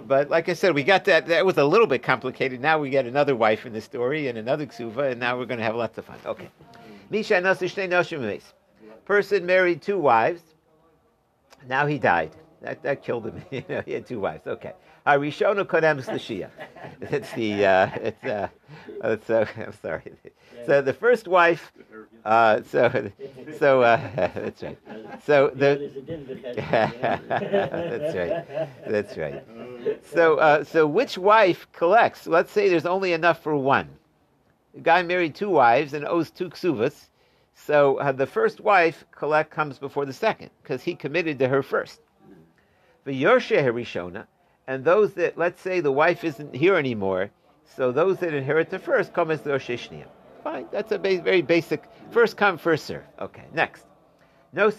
[0.08, 1.28] But like I said, we got that.
[1.28, 2.60] That was a little bit complicated.
[2.60, 5.60] Now we get another wife in the story and another ksuva, and now we're going
[5.60, 6.18] to have lots of fun.
[6.26, 6.50] Okay.
[7.10, 8.54] Misha Nasu Shnei Noshim Meis.
[9.06, 10.42] Person married two wives.
[11.68, 12.32] Now he died.
[12.62, 13.44] That, that killed him.
[13.52, 14.46] you know, he had two wives.
[14.48, 14.74] Okay.
[15.06, 16.50] Harishonu Kodem Slishia.
[17.02, 17.66] It's the.
[17.66, 18.24] Uh, it's.
[18.24, 18.48] Uh,
[19.04, 20.14] it's uh, I'm sorry.
[20.66, 21.72] So the first wife.
[22.26, 23.10] Uh, so,
[23.58, 24.78] so uh, that's right.
[25.26, 25.92] So the.
[27.30, 28.46] that's right.
[28.88, 29.44] That's right.
[30.04, 32.28] So, uh, so which wife collects?
[32.28, 33.90] Let's say there's only enough for one.
[34.74, 37.10] The guy married two wives and owes two ksuvas.
[37.54, 41.62] So uh, the first wife collect comes before the second because he committed to her
[41.62, 42.02] first.
[43.04, 44.28] The Yorshe Harishona,
[44.68, 47.32] and those that let's say the wife isn't here anymore,
[47.66, 50.06] so those that inherit the first come as the Yorshe
[50.44, 53.04] Fine, that's a ba- very basic first come first serve.
[53.20, 53.86] Okay, next.
[54.54, 54.72] No.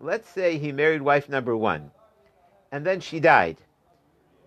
[0.00, 1.90] Let's say he married wife number one,
[2.70, 3.58] and then she died.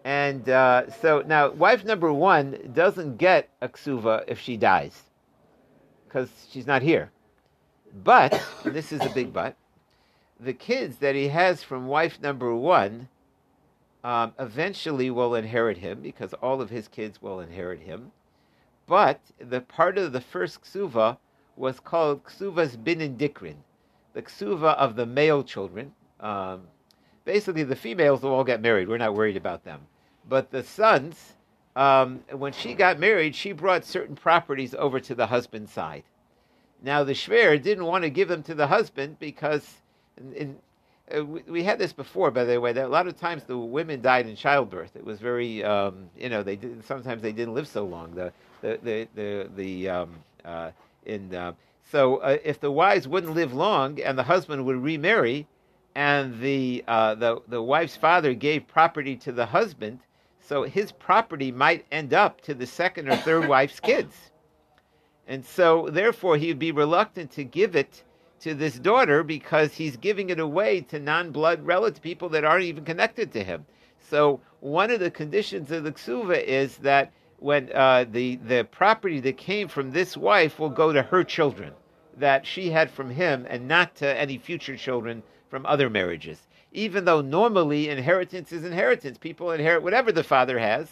[0.05, 5.01] And uh, so now, wife number one doesn't get a ksuva if she dies,
[6.07, 7.09] because she's not here.
[8.03, 9.55] But, this is a big but,
[10.39, 13.09] the kids that he has from wife number one
[14.03, 18.11] um, eventually will inherit him, because all of his kids will inherit him.
[18.85, 21.17] But the part of the first ksuva
[21.55, 23.55] was called ksuvas binin dikrin,
[24.13, 25.93] the ksuva of the male children.
[26.19, 26.61] Um,
[27.23, 28.87] basically, the females will all get married.
[28.87, 29.79] We're not worried about them.
[30.27, 31.33] But the sons,
[31.75, 36.03] um, when she got married, she brought certain properties over to the husband's side.
[36.81, 39.81] Now, the Shver didn't want to give them to the husband because,
[40.17, 40.57] in, in,
[41.15, 43.57] uh, we, we had this before, by the way, that a lot of times the
[43.57, 44.95] women died in childbirth.
[44.95, 48.13] It was very, um, you know, they did, sometimes they didn't live so long.
[48.13, 50.71] The, the, the, the, the um, uh,
[51.05, 51.53] in, uh,
[51.91, 55.47] so uh, if the wives wouldn't live long and the husband would remarry,
[55.93, 59.99] and the, uh, the, the wife's father gave property to the husband,
[60.47, 64.31] so his property might end up to the second or third wife's kids.
[65.27, 68.03] And so, therefore, he would be reluctant to give it
[68.41, 72.85] to this daughter because he's giving it away to non-blood relative people that aren't even
[72.85, 73.65] connected to him.
[73.99, 79.19] So one of the conditions of the ksuva is that when uh, the the property
[79.21, 81.73] that came from this wife will go to her children
[82.17, 86.47] that she had from him, and not to any future children from other marriages.
[86.75, 90.87] Even though normally inheritance is inheritance, people inherit whatever the father has.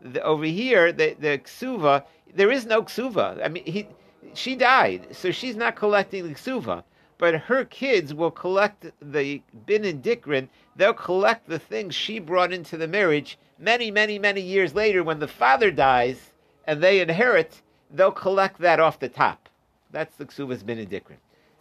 [0.00, 3.44] The, over here, the the ksuva, there is no ksuva.
[3.44, 3.86] I mean, he
[4.34, 6.82] she died, so she's not collecting the ksuva
[7.18, 10.48] but her kids will collect the bin and dikrin.
[10.76, 15.18] They'll collect the things she brought into the marriage many, many, many years later when
[15.18, 16.32] the father dies
[16.66, 17.62] and they inherit.
[17.90, 19.48] They'll collect that off the top.
[19.90, 21.16] That's the ksuvas bin and dikrin.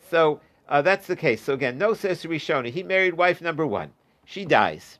[0.09, 1.41] So uh, that's the case.
[1.41, 2.69] So again, no says Rishona.
[2.69, 3.91] He married wife number one.
[4.25, 4.99] She dies,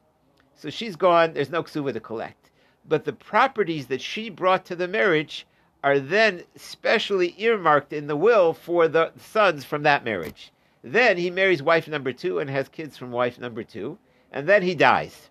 [0.55, 1.33] so she's gone.
[1.33, 2.51] There's no ksuva to collect.
[2.87, 5.47] But the properties that she brought to the marriage
[5.83, 10.51] are then specially earmarked in the will for the sons from that marriage.
[10.83, 13.97] Then he marries wife number two and has kids from wife number two,
[14.31, 15.29] and then he dies.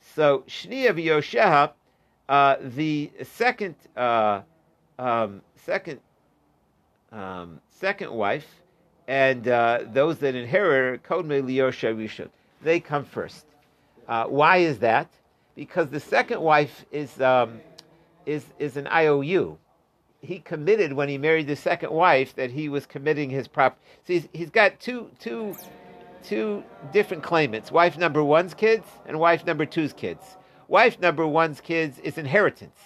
[0.00, 1.72] So Shnia v'Yosheha,
[2.28, 4.40] uh, the second uh,
[4.98, 6.00] um, second
[7.12, 8.59] um, second wife,
[9.10, 11.44] and uh, those that inherit Kodme
[12.62, 13.44] they come first.
[14.06, 15.08] Uh, why is that?
[15.56, 17.60] Because the second wife is um,
[18.24, 19.58] is is an IOU
[20.22, 23.80] he committed when he married the second wife that he was committing his property.
[24.06, 25.56] So he's, he's got two two
[26.22, 30.36] two different claimants: wife number one's kids and wife number two's kids.
[30.68, 32.78] Wife number one's kids is inheritance.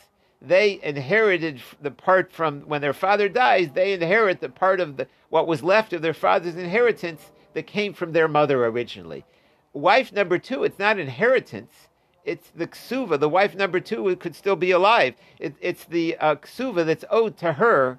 [0.46, 3.70] They inherited the part from when their father dies.
[3.72, 7.92] They inherit the part of the what was left of their father's inheritance that came
[7.92, 9.24] from their mother originally.
[9.72, 11.88] Wife number two, it's not inheritance
[12.24, 13.20] it's the ksuva.
[13.20, 15.14] The wife number two could still be alive.
[15.38, 17.98] It, it's the uh, ksuva that's owed to her.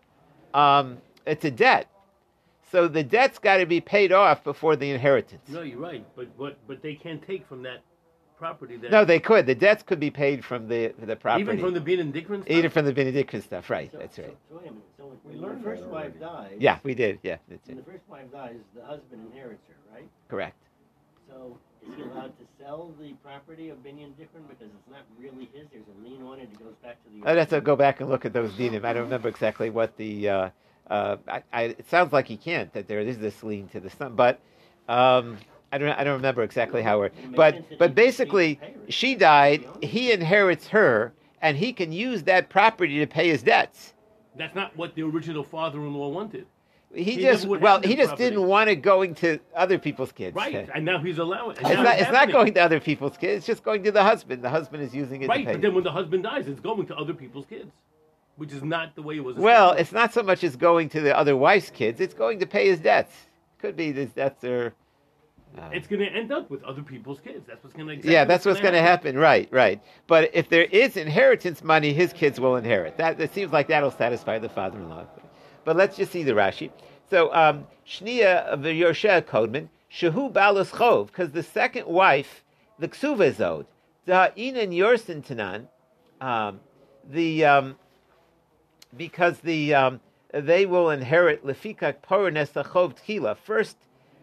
[0.53, 1.89] Um, it's a debt.
[2.71, 5.47] So the debt's got to be paid off before the inheritance.
[5.47, 7.81] No, you're right, but but but they can't take from that
[8.37, 8.77] property.
[8.77, 9.45] That no, they could.
[9.45, 11.43] The debts could be paid from the the property.
[11.43, 12.49] even from the bin and dikrin stuff.
[12.51, 13.91] Even from the binin dikrin stuff, right?
[13.91, 14.37] So, that's right.
[14.49, 14.83] So, wait a minute.
[14.97, 16.49] So when, We when learned the first wife already.
[16.49, 17.19] dies, Yeah, we did.
[17.23, 17.85] Yeah, that's when it.
[17.85, 20.07] the first wife dies, the husband inherits her, right?
[20.29, 20.55] Correct.
[21.29, 25.49] So is he allowed to sell the property of Binyan Dikran because it's not really
[25.53, 25.67] his?
[25.71, 26.43] There's a lien on it.
[26.51, 27.27] It goes back to the.
[27.29, 28.85] I'd have to go back and look at those dinim.
[28.85, 30.29] I don't remember exactly what the.
[30.29, 30.49] Uh,
[30.89, 32.71] uh, I, I, it sounds like he can't.
[32.73, 34.39] That there is this lien to the son, but
[34.87, 35.37] um,
[35.75, 35.89] I don't.
[35.99, 37.13] I don't remember exactly how it.
[37.21, 38.59] It But sense that he but basically,
[38.89, 39.65] she died.
[39.81, 43.93] He inherits her, and he can use that property to pay his debts.
[44.37, 46.45] That's not what the original father-in-law wanted.
[46.93, 48.23] He, He just well, he just property.
[48.29, 50.33] didn't want it going to other people's kids.
[50.33, 51.57] Right, and now he's allowing.
[51.57, 51.99] and It's not.
[51.99, 53.39] It's not going to other people's kids.
[53.39, 54.41] It's just going to the husband.
[54.43, 55.51] The husband is using it Right, to pay.
[55.53, 57.71] but then when the husband dies, it's going to other people's kids,
[58.37, 59.35] which is not the way it was.
[59.35, 61.99] Well, it's not so much as going to the other wife's kids.
[61.99, 63.13] It's going to pay his debts.
[63.59, 64.73] Could be his debts are.
[65.57, 67.45] Uh, it's going to end up with other people's kids.
[67.47, 68.11] That's what's going to.
[68.11, 69.17] yeah, that's what's going to happen.
[69.17, 69.81] Right, right.
[70.07, 72.97] But if there is inheritance money, his kids will inherit.
[72.97, 75.05] That it seems like that'll satisfy the father-in-law.
[75.63, 76.71] But let's just see the Rashi.
[77.09, 82.43] So um, Shnia of the Yosheh Kodman Shehu Balus Chov, because the second wife,
[82.79, 83.65] the Ksuva is owed.
[84.07, 85.67] Da'in Yorsin Tanan,
[86.21, 86.59] um,
[87.09, 87.75] the um,
[88.95, 89.99] because the um,
[90.33, 93.37] they will inherit lefika porones chov tchila.
[93.37, 93.77] First,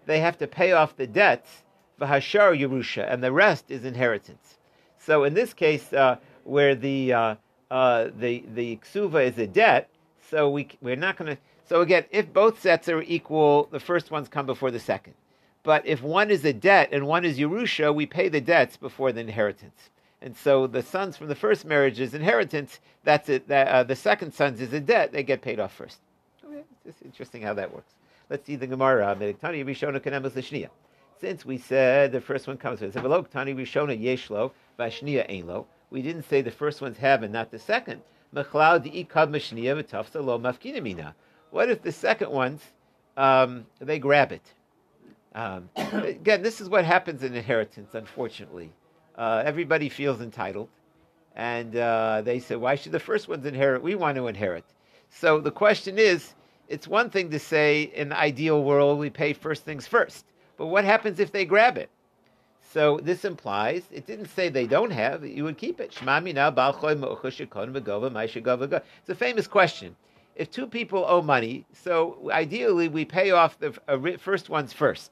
[0.06, 1.62] they have to pay off the debts,
[2.00, 4.58] v'hashar yerusha, and the rest is inheritance.
[4.98, 7.34] So in this case, uh, where the uh,
[7.70, 9.88] uh, the the ksuva is a debt,
[10.30, 11.42] so we we're not going to.
[11.64, 15.14] So again, if both sets are equal, the first ones come before the second.
[15.62, 19.12] But if one is a debt and one is Yerusha, we pay the debts before
[19.12, 19.90] the inheritance.
[20.20, 22.80] And so the sons from the first marriage is inheritance.
[23.04, 23.48] That's it.
[23.48, 25.12] That, uh, the second sons is a debt.
[25.12, 25.98] They get paid off first.
[26.44, 27.94] Okay, it's interesting how that works.
[28.30, 29.16] Let's see the Gemara.
[31.20, 33.28] Since we said the first one comes with Velok
[34.78, 38.00] Yeshlo we didn't say the first ones have and not the second.
[38.34, 41.14] Mafkinamina.
[41.50, 42.62] What if the second ones
[43.16, 44.54] um, they grab it?
[45.34, 47.94] Um, again, this is what happens in inheritance.
[47.94, 48.72] Unfortunately,
[49.16, 50.68] uh, everybody feels entitled,
[51.36, 53.82] and uh, they say, "Why should the first ones inherit?
[53.82, 54.64] We want to inherit."
[55.10, 56.34] So the question is,
[56.72, 60.24] it's one thing to say, in the ideal world, we pay first things first,
[60.56, 61.90] but what happens if they grab it?
[62.62, 65.94] So this implies it didn't say they don't have; you would keep it.
[66.00, 66.00] It's
[69.10, 69.96] a famous question.
[70.34, 75.10] If two people owe money, so ideally we pay off the uh, first ones first,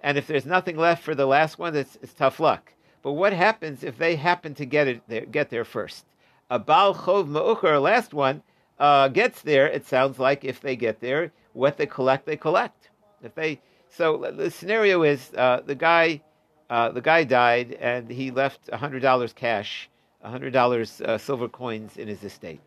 [0.00, 2.72] and if there's nothing left for the last one, it's, it's tough luck.
[3.02, 6.06] But what happens if they happen to get it get there first?
[6.50, 8.44] A Baal Chov Ma'ucher, last one,
[8.78, 9.66] uh, gets there.
[9.66, 12.90] It sounds like if they get there, what they collect, they collect.
[13.22, 16.20] If they so the scenario is uh, the guy
[16.68, 19.88] uh, the guy died and he left hundred dollars cash,
[20.22, 22.60] hundred dollars uh, silver coins in his estate,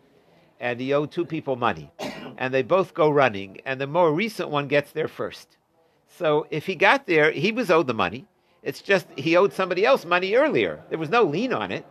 [0.59, 1.91] and he owed two people money,
[2.37, 5.57] and they both go running, and the more recent one gets there first.
[6.07, 8.25] So if he got there, he was owed the money.
[8.63, 10.81] It's just he owed somebody else money earlier.
[10.89, 11.85] There was no lien on it.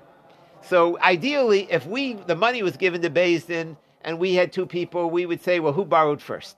[0.63, 3.77] So ideally, if we the money was given to Din
[4.07, 6.57] and we had two people, we would say, well, who borrowed first,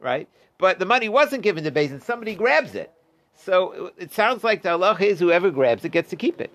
[0.00, 0.28] right?
[0.58, 2.00] But the money wasn't given to Din.
[2.00, 2.92] Somebody grabs it.
[3.34, 6.52] So uh, it sounds like the Allah is whoever grabs it gets to keep it.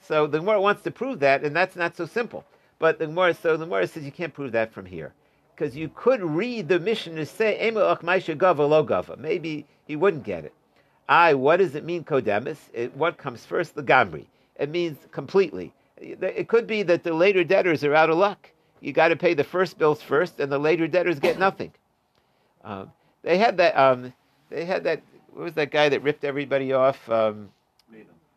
[0.00, 2.44] So the Gemara wants to prove that, and that's not so simple.
[2.78, 5.12] But the Gemara, so the Gemara says you can't prove that from here.
[5.54, 9.16] Because you could read the Mishnah to say, lo.
[9.18, 10.54] Maybe he wouldn't get it.
[11.08, 12.58] I, what does it mean, Kodemis?
[12.72, 13.74] It, what comes first?
[13.74, 14.24] The Gamri.
[14.56, 15.72] It means completely.
[15.98, 18.50] It could be that the later debtors are out of luck.
[18.80, 21.72] You got to pay the first bills first, and the later debtors get nothing.
[22.64, 23.76] Um, they had that.
[23.76, 24.12] Um,
[24.50, 25.02] they had that.
[25.32, 27.08] What was that guy that ripped everybody off?
[27.08, 27.50] Um,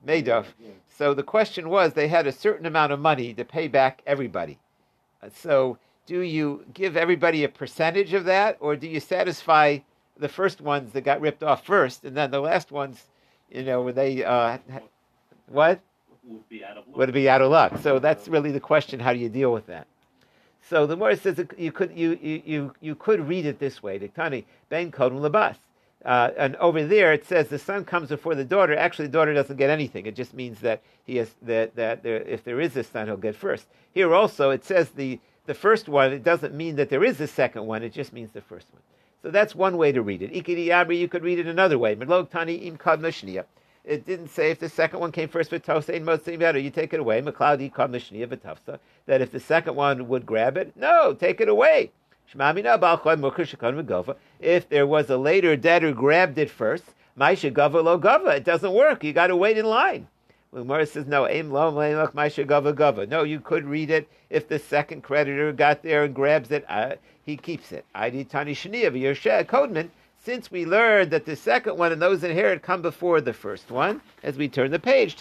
[0.05, 0.45] Madoff.
[0.89, 4.57] So the question was, they had a certain amount of money to pay back everybody.
[5.21, 9.79] Uh, so do you give everybody a percentage of that, or do you satisfy
[10.17, 13.07] the first ones that got ripped off first, and then the last ones,
[13.49, 14.57] you know, when they uh,
[15.47, 15.79] what?
[16.25, 16.97] would be out of luck.
[16.97, 17.77] Would be out of luck.
[17.81, 18.99] So that's really the question.
[18.99, 19.87] How do you deal with that?
[20.69, 24.45] So the Morris says you could you, you, you could read it this way: Tani
[24.69, 25.55] ben kodum labas.
[26.05, 28.75] Uh, and over there it says the son comes before the daughter.
[28.75, 30.05] Actually, the daughter doesn't get anything.
[30.05, 33.17] It just means that he has that that there, if there is a son, he'll
[33.17, 33.65] get first.
[33.91, 36.13] Here also it says the the first one.
[36.13, 37.81] It doesn't mean that there is a second one.
[37.81, 38.83] It just means the first one.
[39.23, 40.31] So that's one way to read it.
[40.31, 41.95] Ikiri you could read it another way.
[41.95, 42.77] Tani im
[43.89, 46.59] it didn't say if the second one came first with Tosa and Motzi better.
[46.59, 47.23] You take it away.
[47.23, 48.79] McLeod called Mishniya.
[49.07, 51.89] That if the second one would grab it, no, take it away.
[54.39, 56.83] If there was a later debtor grabbed it first,
[57.19, 58.35] Maisha Gava lo Gava.
[58.35, 59.03] It doesn't work.
[59.03, 60.07] You got to wait in line.
[60.55, 61.27] Umar says no.
[61.27, 63.09] Aim lo Maisha Gava Gava.
[63.09, 66.63] No, you could read it if the second creditor got there and grabs it.
[66.69, 66.93] Uh,
[67.25, 67.85] he keeps it.
[67.95, 69.89] Id Tani Shaniya V'Yershe Kodman
[70.29, 73.99] since we learned that the second one and those inherit come before the first one,
[74.21, 75.17] as we turn the page,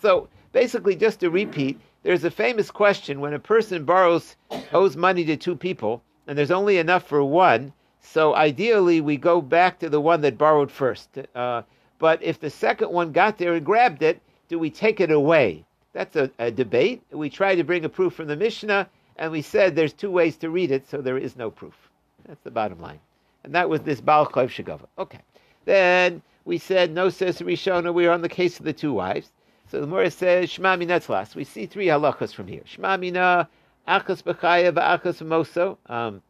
[0.00, 4.36] so basically, just to repeat, there's a famous question when a person borrows,
[4.72, 7.72] owes money to two people, and there's only enough for one.
[8.00, 11.08] So ideally, we go back to the one that borrowed first.
[11.34, 11.62] Uh,
[11.98, 15.64] but if the second one got there and grabbed it, do we take it away?
[15.92, 17.02] That's a, a debate.
[17.10, 20.36] We tried to bring a proof from the Mishnah, and we said there's two ways
[20.36, 21.85] to read it, so there is no proof.
[22.26, 23.00] That's the bottom line.
[23.44, 24.86] And that was this Baal Chayv Shagava.
[24.98, 25.20] Okay.
[25.64, 29.30] Then we said, no says Rishona, we are on the case of the two wives.
[29.68, 31.34] So the Morris says, Shema Minatzlas.
[31.34, 32.62] We see three halachas from here.
[32.64, 33.48] Shema Mina,
[33.88, 35.76] Achas Bechaya, Achas Moso.
[35.86, 36.22] Um,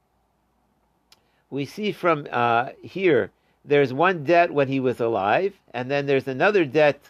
[1.50, 3.30] we see from uh, here,
[3.64, 7.00] there's one debt when he was alive, and then there's another debt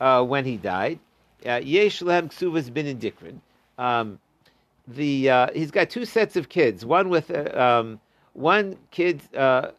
[0.00, 0.98] uh, when he died.
[1.44, 3.38] Uh, Yesh Lehem Ksuvas binin dikrin.
[3.82, 4.18] Um,
[4.88, 6.84] the uh, he's got two sets of kids.
[6.84, 8.00] One with uh, um,
[8.34, 9.70] one kid uh,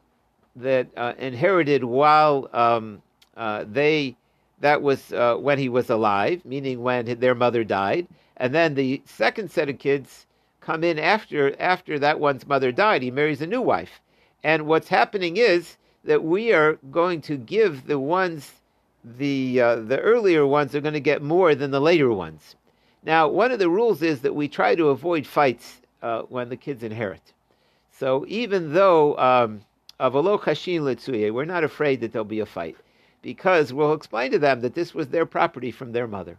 [0.55, 3.01] that uh, inherited while um,
[3.37, 4.15] uh, they
[4.61, 9.01] that was uh, when he was alive, meaning when their mother died, and then the
[9.05, 10.25] second set of kids
[10.61, 13.03] come in after after that one's mother died.
[13.03, 14.01] He marries a new wife,
[14.43, 18.53] and what's happening is that we are going to give the ones
[19.03, 22.55] the uh, the earlier ones are going to get more than the later ones.
[23.03, 26.57] Now, one of the rules is that we try to avoid fights uh, when the
[26.57, 27.33] kids inherit.
[27.97, 29.61] So even though um,
[29.99, 32.75] we're not afraid that there'll be a fight
[33.21, 36.37] because we'll explain to them that this was their property from their mother.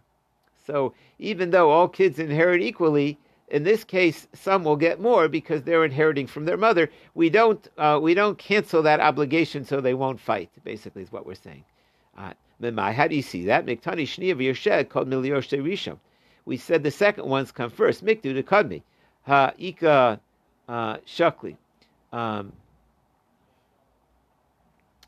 [0.67, 5.63] So even though all kids inherit equally, in this case, some will get more because
[5.63, 6.91] they're inheriting from their mother.
[7.15, 10.51] We don't uh, we don't cancel that obligation so they won't fight.
[10.63, 11.63] Basically, is what we're saying.
[12.17, 12.33] Uh,
[12.91, 13.65] how do you see that?
[13.65, 15.97] Miktani shniya called rishon.
[16.45, 18.05] We said the second ones come first.
[18.05, 18.83] Mikdu to kadmi.
[19.23, 20.19] Ha ika
[20.67, 21.57] uh, shakli.
[22.11, 22.53] Um,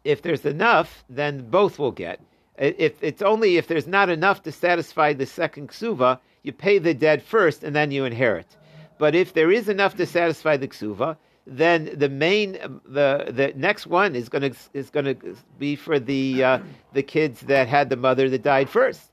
[0.03, 2.19] if there's enough, then both will get.
[2.57, 6.93] If it's only if there's not enough to satisfy the second ksuva, you pay the
[6.93, 8.57] dead first and then you inherit.
[8.97, 11.15] But if there is enough to satisfy the ksuva,
[11.47, 12.53] then the main
[12.85, 16.59] the the next one is going to is going to be for the uh,
[16.93, 19.11] the kids that had the mother that died first.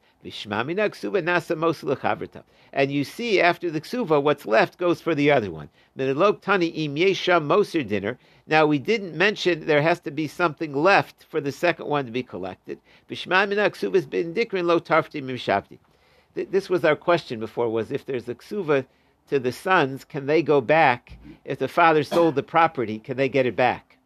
[2.73, 5.69] And you see after the ksuva, what's left goes for the other one.
[8.49, 12.13] Now we didn't mention there has to be something left for the second one to
[12.13, 12.79] be collected.
[16.35, 18.85] This was our question before: was if there's a ksuva
[19.29, 21.19] to the sons, can they go back?
[21.45, 23.97] If the father sold the property, can they get it back?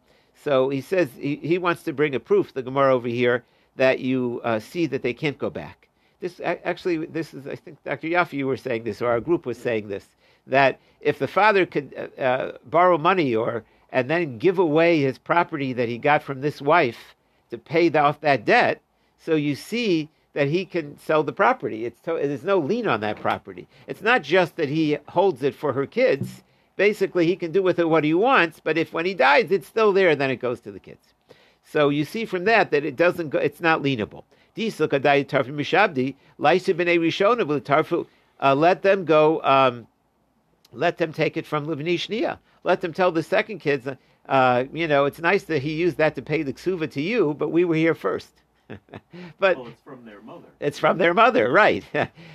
[0.43, 3.43] So he says he, he wants to bring a proof, the Gemara over here,
[3.75, 5.80] that you uh, see that they can't go back.
[6.21, 8.07] This actually, this is I think Dr.
[8.07, 10.07] Yaffe, you were saying this, or our group was saying this,
[10.45, 15.17] that if the father could uh, uh, borrow money or and then give away his
[15.17, 17.15] property that he got from this wife
[17.49, 18.81] to pay off that debt,
[19.17, 21.85] so you see that he can sell the property.
[21.85, 23.67] It's to, there's no lien on that property.
[23.87, 26.43] It's not just that he holds it for her kids.
[26.77, 29.67] Basically, he can do with it what he wants, but if when he dies, it's
[29.67, 31.13] still there, then it goes to the kids.
[31.63, 34.23] So you see from that that it doesn't go, it's not lienable.
[38.43, 39.41] Uh, let them go.
[39.43, 39.87] Um,
[40.73, 42.39] let them take it from Livni Shnia.
[42.63, 43.87] Let them tell the second kids,
[44.29, 47.33] uh, you know, it's nice that he used that to pay the ksuva to you,
[47.37, 48.31] but we were here first.
[49.39, 50.47] but Oh, it's from their mother.
[50.59, 51.83] it's from their mother, right?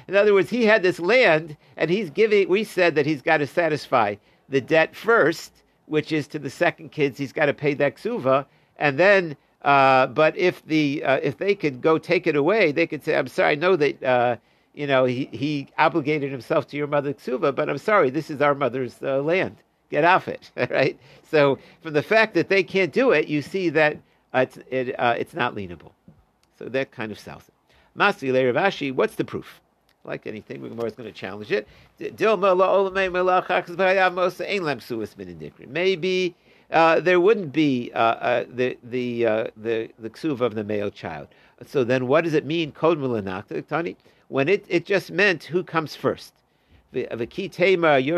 [0.08, 2.48] In other words, he had this land, and he's giving.
[2.48, 4.16] We said that he's got to satisfy
[4.48, 7.16] the debt first, which is to the second kids.
[7.18, 8.46] He's got to pay that ksuva,
[8.78, 9.36] and then.
[9.62, 13.16] Uh, but if the uh, if they could go take it away, they could say,
[13.16, 14.36] "I'm sorry, I know that uh,
[14.74, 18.40] you know he, he obligated himself to your mother ksuva, but I'm sorry, this is
[18.40, 19.56] our mother's uh, land.
[19.90, 20.98] Get off it, right?"
[21.30, 23.98] So from the fact that they can't do it, you see that
[24.34, 25.92] it's it, uh, it's not lienable.
[26.58, 27.54] So that kind of sells it.
[27.98, 29.60] Masi Ravashi, what's the proof?
[30.04, 31.66] Like anything, we're going to challenge it.
[35.68, 36.34] Maybe
[36.70, 40.90] uh, there wouldn't be uh, uh, the the uh, the the ksuv of the male
[40.90, 41.28] child.
[41.66, 42.72] So then, what does it mean?
[42.72, 42.98] Kod
[43.68, 43.96] Tani,
[44.28, 46.34] when it, it just meant who comes first.
[46.92, 48.10] Lambali.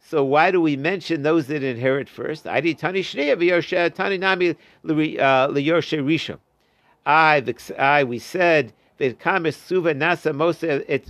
[0.00, 2.46] So why do we mention those that inherit first?
[2.46, 4.46] Adi Tani Tani Nami
[4.84, 6.38] Rishon.
[7.04, 9.70] I, I, we said it's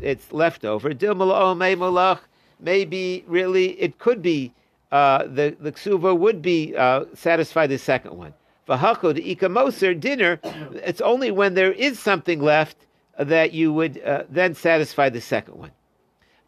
[0.01, 0.94] it's leftover.
[0.94, 2.20] Dil malach,
[2.61, 4.53] maybe really it could be
[4.93, 8.34] uh, the the ksuva would be uh, satisfy the second one.
[8.68, 10.41] V'hako ikamoser dinner.
[10.74, 12.76] It's only when there is something left
[13.18, 15.70] that you would uh, then satisfy the second one.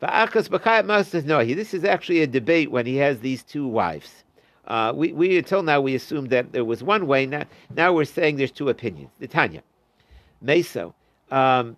[0.02, 1.54] V'akas b'chayat masas nohi.
[1.54, 4.24] This is actually a debate when he has these two wives.
[4.66, 7.24] Uh, we, we until now we assumed that there was one way.
[7.24, 9.10] Now, now we're saying there's two opinions.
[9.18, 9.62] The Tanya,
[10.44, 10.92] Meso,
[11.30, 11.76] um,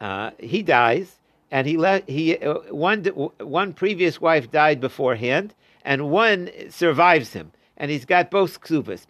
[0.00, 1.18] uh, he dies,
[1.52, 7.52] and he let he uh, one one previous wife died beforehand, and one survives him,
[7.76, 9.06] and he's got both ksuvas.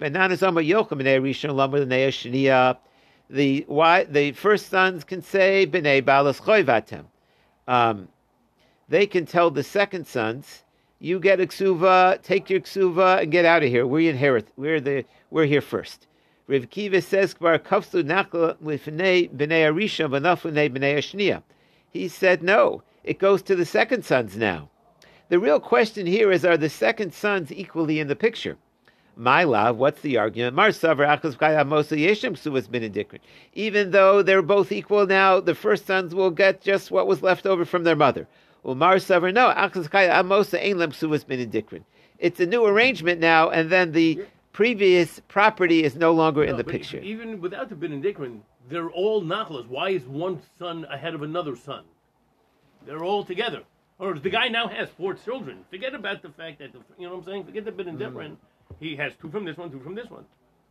[3.30, 7.04] The why the first sons can say b'nei balas choivatem.
[7.68, 8.08] Um,
[8.88, 10.64] they can tell the second sons
[10.98, 13.86] you get a ksuva, take your ksuva, and get out of here.
[13.86, 14.48] We inherit.
[14.56, 16.08] We're the we're here first.
[16.48, 21.42] Rav Kiva says, "Kvar kafsu lifnei b'nei arisha v'nafnei b'nei ashniya."
[21.92, 24.70] He said, "No, it goes to the second sons now."
[25.28, 28.56] The real question here is: Are the second sons equally in the picture?
[29.16, 30.58] My love, what's the argument?
[33.54, 37.46] Even though they're both equal now, the first sons will get just what was left
[37.46, 38.26] over from their mother.
[38.66, 41.82] Umar Savar, no, Amosa Ein Lemsuvas binin dikrin.
[42.18, 44.20] It's a new arrangement now, and then the
[44.52, 47.00] previous property is no longer in the picture.
[47.00, 49.66] Even without the binin dikrin, they're all nachlas.
[49.68, 51.84] Why is one son ahead of another son?
[52.86, 53.62] They're all together.
[53.98, 55.64] Or the guy now has four children.
[55.70, 57.44] Forget about the fact that the, you know what I'm saying.
[57.44, 58.32] Forget the binin dikrin.
[58.32, 58.74] Mm-hmm.
[58.80, 60.24] He has two from this one, two from this one.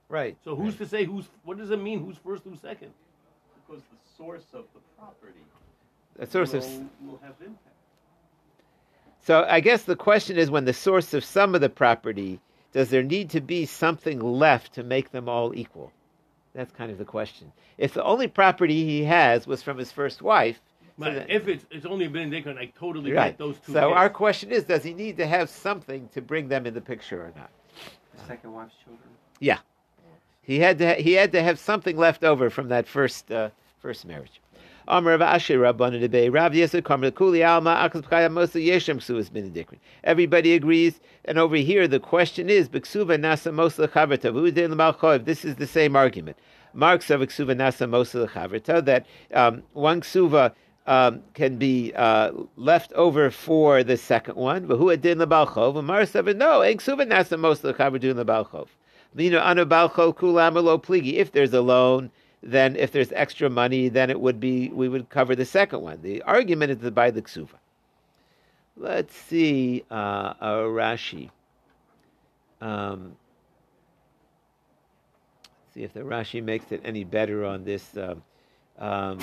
[0.10, 0.36] Right.
[0.44, 1.26] So who's to say who's?
[1.44, 2.04] What does it mean?
[2.04, 2.44] Who's first?
[2.44, 2.92] Who's second?
[3.56, 5.40] Because the source of the property
[6.20, 6.66] A source of.
[6.66, 7.76] will, will have impact.
[9.24, 12.42] So I guess the question is when the source of some of the property,
[12.74, 15.94] does there need to be something left to make them all equal?
[16.54, 17.52] That's kind of the question.
[17.78, 20.60] If the only property he has was from his first wife,
[21.00, 23.30] so But if it's it's only a binin dikrin, I totally right.
[23.30, 23.74] get those two.
[23.74, 23.98] So kids.
[23.98, 27.22] our question is, does he need to have something to bring them in the picture
[27.22, 27.50] or not?
[28.18, 29.08] The second wife's children.
[29.40, 29.60] Yeah,
[30.42, 30.96] he had to.
[30.96, 33.50] He had to have something left over from that first uh,
[33.80, 34.42] first marriage.
[34.92, 39.32] Amar Rav Asher Rabbanu Debei Rav Yosef Karmel Kuli Alma Akas B'Chaya Mosa Yeshem Ksuva
[39.32, 39.80] binin dikrin.
[40.04, 45.24] Everybody agrees, and over here the question is B'Ksuva Nasa Mosa Chavrata V'Udin L'Malchoiv.
[45.24, 46.36] This is the same argument.
[46.74, 50.52] Marks of Ksuva Nasa Mosa Chavrata that um, one Ksuva
[50.88, 54.68] um, can be uh, left over for the second one.
[54.68, 55.78] But V'Hu Adin L'Balchov.
[55.78, 58.68] And Mar said, no, Ein Ksuva Nasa Mosa Chavradun L'Balchov.
[59.14, 59.32] If
[61.32, 62.12] there's a loan,
[62.44, 66.02] then if there's extra money, then it would be we would cover the second one.
[66.02, 67.50] The argument is to buy the ksuva.
[68.78, 71.30] Let's see uh, a Rashi.
[72.62, 73.16] Um,
[75.74, 77.96] see if the Rashi makes it any better on this.
[77.96, 78.24] Um,
[78.80, 79.20] um,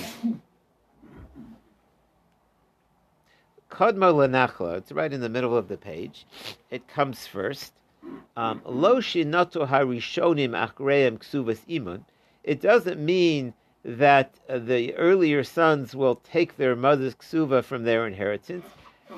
[3.70, 4.78] Kodmo lenachla.
[4.78, 6.26] It's right in the middle of the page.
[6.70, 7.72] It comes first.
[8.36, 12.02] Um, Lo shinato harishonim achreim ksuvas imun.
[12.48, 13.52] It doesn't mean
[13.84, 18.64] that uh, the earlier sons will take their mother's ksuva from their inheritance.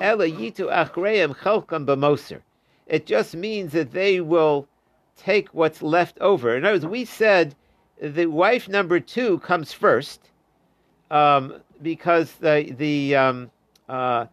[0.01, 2.41] Ela yitu achreim.
[2.87, 4.67] It just means that they will
[5.15, 6.57] take what's left over.
[6.57, 7.55] In other words, we said
[8.01, 10.29] the wife number two comes first
[11.09, 13.49] um, because the the um,
[13.87, 14.25] uh,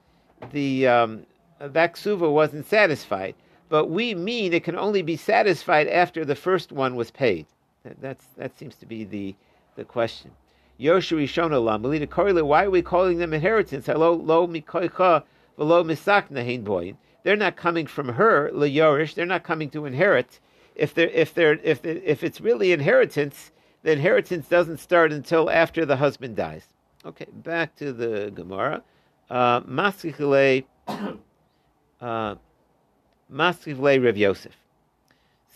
[0.50, 1.24] the um,
[1.60, 3.36] that ksuva wasn't satisfied.
[3.68, 7.46] But we mean it can only be satisfied after the first one was paid.
[7.88, 9.34] That, that's that seems to be the
[9.76, 10.30] the question.
[10.78, 13.86] Yoshua Rishona Lam, Melina Korila, why are we calling them inheritance?
[13.86, 15.24] Hello, lo mikoicha,
[15.56, 16.96] velo.
[17.24, 19.14] They're not coming from her, leyorish.
[19.14, 20.38] They're not coming to inherit.
[20.76, 23.50] If they're if they're if they, if it's really inheritance,
[23.82, 26.66] the inheritance doesn't start until after the husband dies.
[27.04, 28.82] Okay, back to the Gemara.
[29.30, 30.64] Uh, Maskichle,
[32.00, 32.34] uh,
[33.32, 34.56] Maskichle Rav Yosef.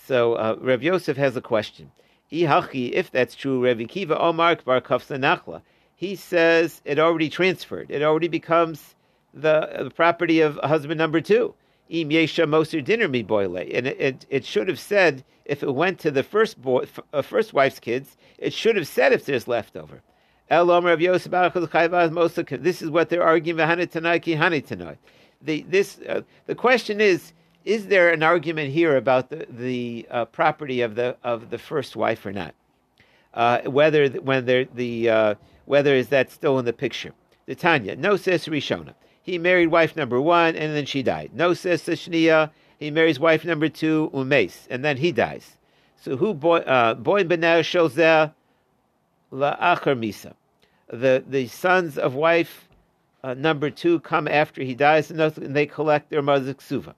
[0.06, 1.90] So uh, Rav Yosef has a question.
[2.32, 5.62] If that's true, Rev Kiva Omar Bar Nachla.
[5.94, 7.90] He says it already transferred.
[7.90, 8.94] It already becomes
[9.34, 11.54] the, the property of husband number two.
[11.88, 13.58] Im Yesha Moser Dinner Boile.
[13.58, 17.20] And it, it, it, should have said, if it went to the first boy, uh,
[17.20, 20.02] first wife's kids, it should have said if there's leftover.
[20.48, 21.26] This
[22.82, 23.56] is what they're arguing.
[25.44, 27.32] This uh, the question is:
[27.64, 31.96] Is there an argument here about the the uh, property of the of the first
[31.96, 32.54] wife or not?
[33.34, 35.34] Uh, whether when the uh,
[35.64, 37.12] whether is that still in the picture?
[37.46, 38.94] The Tanya no says Rishona.
[39.22, 41.30] He married wife number one and then she died.
[41.34, 42.50] No says Shnia.
[42.78, 45.56] He marries wife number two Umes and then he dies.
[45.96, 46.60] So who boy
[46.98, 48.32] boy bener shozer
[49.32, 50.34] la'achar misa
[50.92, 52.68] the the sons of wife
[53.24, 56.94] uh, number two come after he dies, and they collect their mother's ksuva,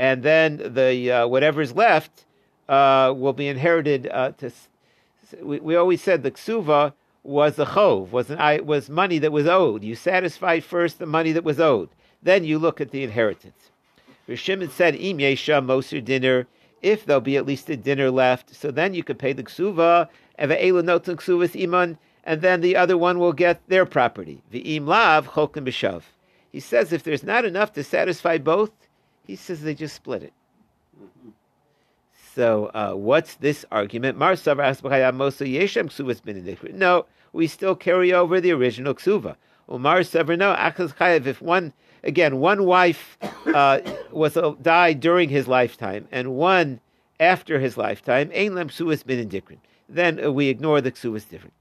[0.00, 2.24] and then the uh, whatever's left
[2.70, 4.08] uh, will be inherited.
[4.10, 4.50] Uh, to
[5.42, 9.46] we, we always said the ksuva was a chov, was an was money that was
[9.46, 9.84] owed.
[9.84, 11.90] You satisfied first the money that was owed,
[12.22, 13.70] then you look at the inheritance.
[14.26, 16.46] Rishimon said, "Im yesha moser dinner."
[16.80, 20.08] If there'll be at least a dinner left, so then you could pay the ksuva.
[20.38, 24.40] Noten ksuvas iman and then the other one will get their property.
[24.50, 26.04] V'im lav chokim b'shav.
[26.50, 28.70] He says if there's not enough to satisfy both,
[29.30, 30.32] he says they just split it.
[32.34, 34.18] So uh, what's this argument?
[36.74, 39.36] No, we still carry over the original ksuva.
[39.70, 40.02] Umar
[40.36, 40.56] no
[41.32, 41.72] If one
[42.02, 43.16] again, one wife
[43.46, 46.80] uh, was uh, died during his lifetime and one
[47.20, 48.68] after his lifetime, ein lem.
[49.88, 51.54] Then uh, we ignore the ksuva's different.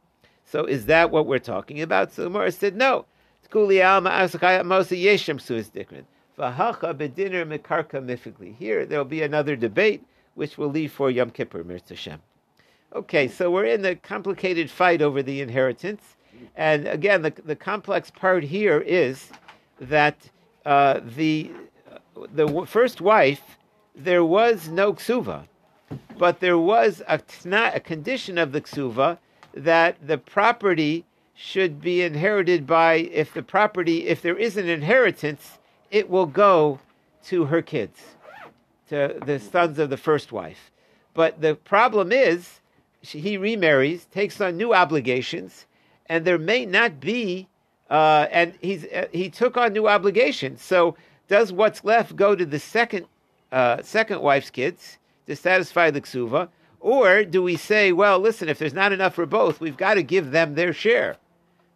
[0.43, 2.13] So is that what we're talking about?
[2.13, 3.05] So Gemara said, no.
[8.57, 12.17] Here, there will be another debate, which we'll leave for Yom Kippur, Mirz
[12.95, 16.15] Okay, so we're in the complicated fight over the inheritance.
[16.55, 19.29] And again, the, the complex part here is
[19.81, 20.29] that
[20.65, 21.51] uh, the,
[22.33, 23.57] the first wife,
[23.93, 25.43] there was no ksuva,
[26.17, 27.21] but there was a,
[27.73, 29.17] a condition of the ksuva
[29.53, 35.58] that the property should be inherited by if the property if there is an inheritance
[35.91, 36.79] it will go
[37.25, 37.99] to her kids
[38.89, 40.71] to the sons of the first wife
[41.13, 42.59] but the problem is
[43.01, 45.65] she, he remarries takes on new obligations
[46.07, 47.47] and there may not be
[47.89, 50.95] uh, and he's uh, he took on new obligations so
[51.27, 53.05] does what's left go to the second
[53.51, 58.57] uh, second wife's kids to satisfy the ksuva or do we say, well, listen, if
[58.57, 61.17] there's not enough for both, we've got to give them their share?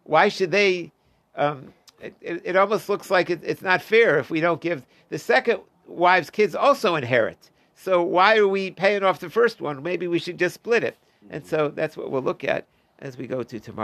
[0.04, 0.92] Why should they?
[1.36, 1.74] Um,
[2.20, 5.60] it, it, almost looks like it, it's not fair if we don't give the second
[5.86, 7.50] wife's kids also inherit.
[7.74, 9.82] So why are we paying off the first one?
[9.82, 10.96] Maybe we should just split it.
[11.30, 12.66] And so that's what we'll look at
[12.98, 13.82] as we go to tomorrow.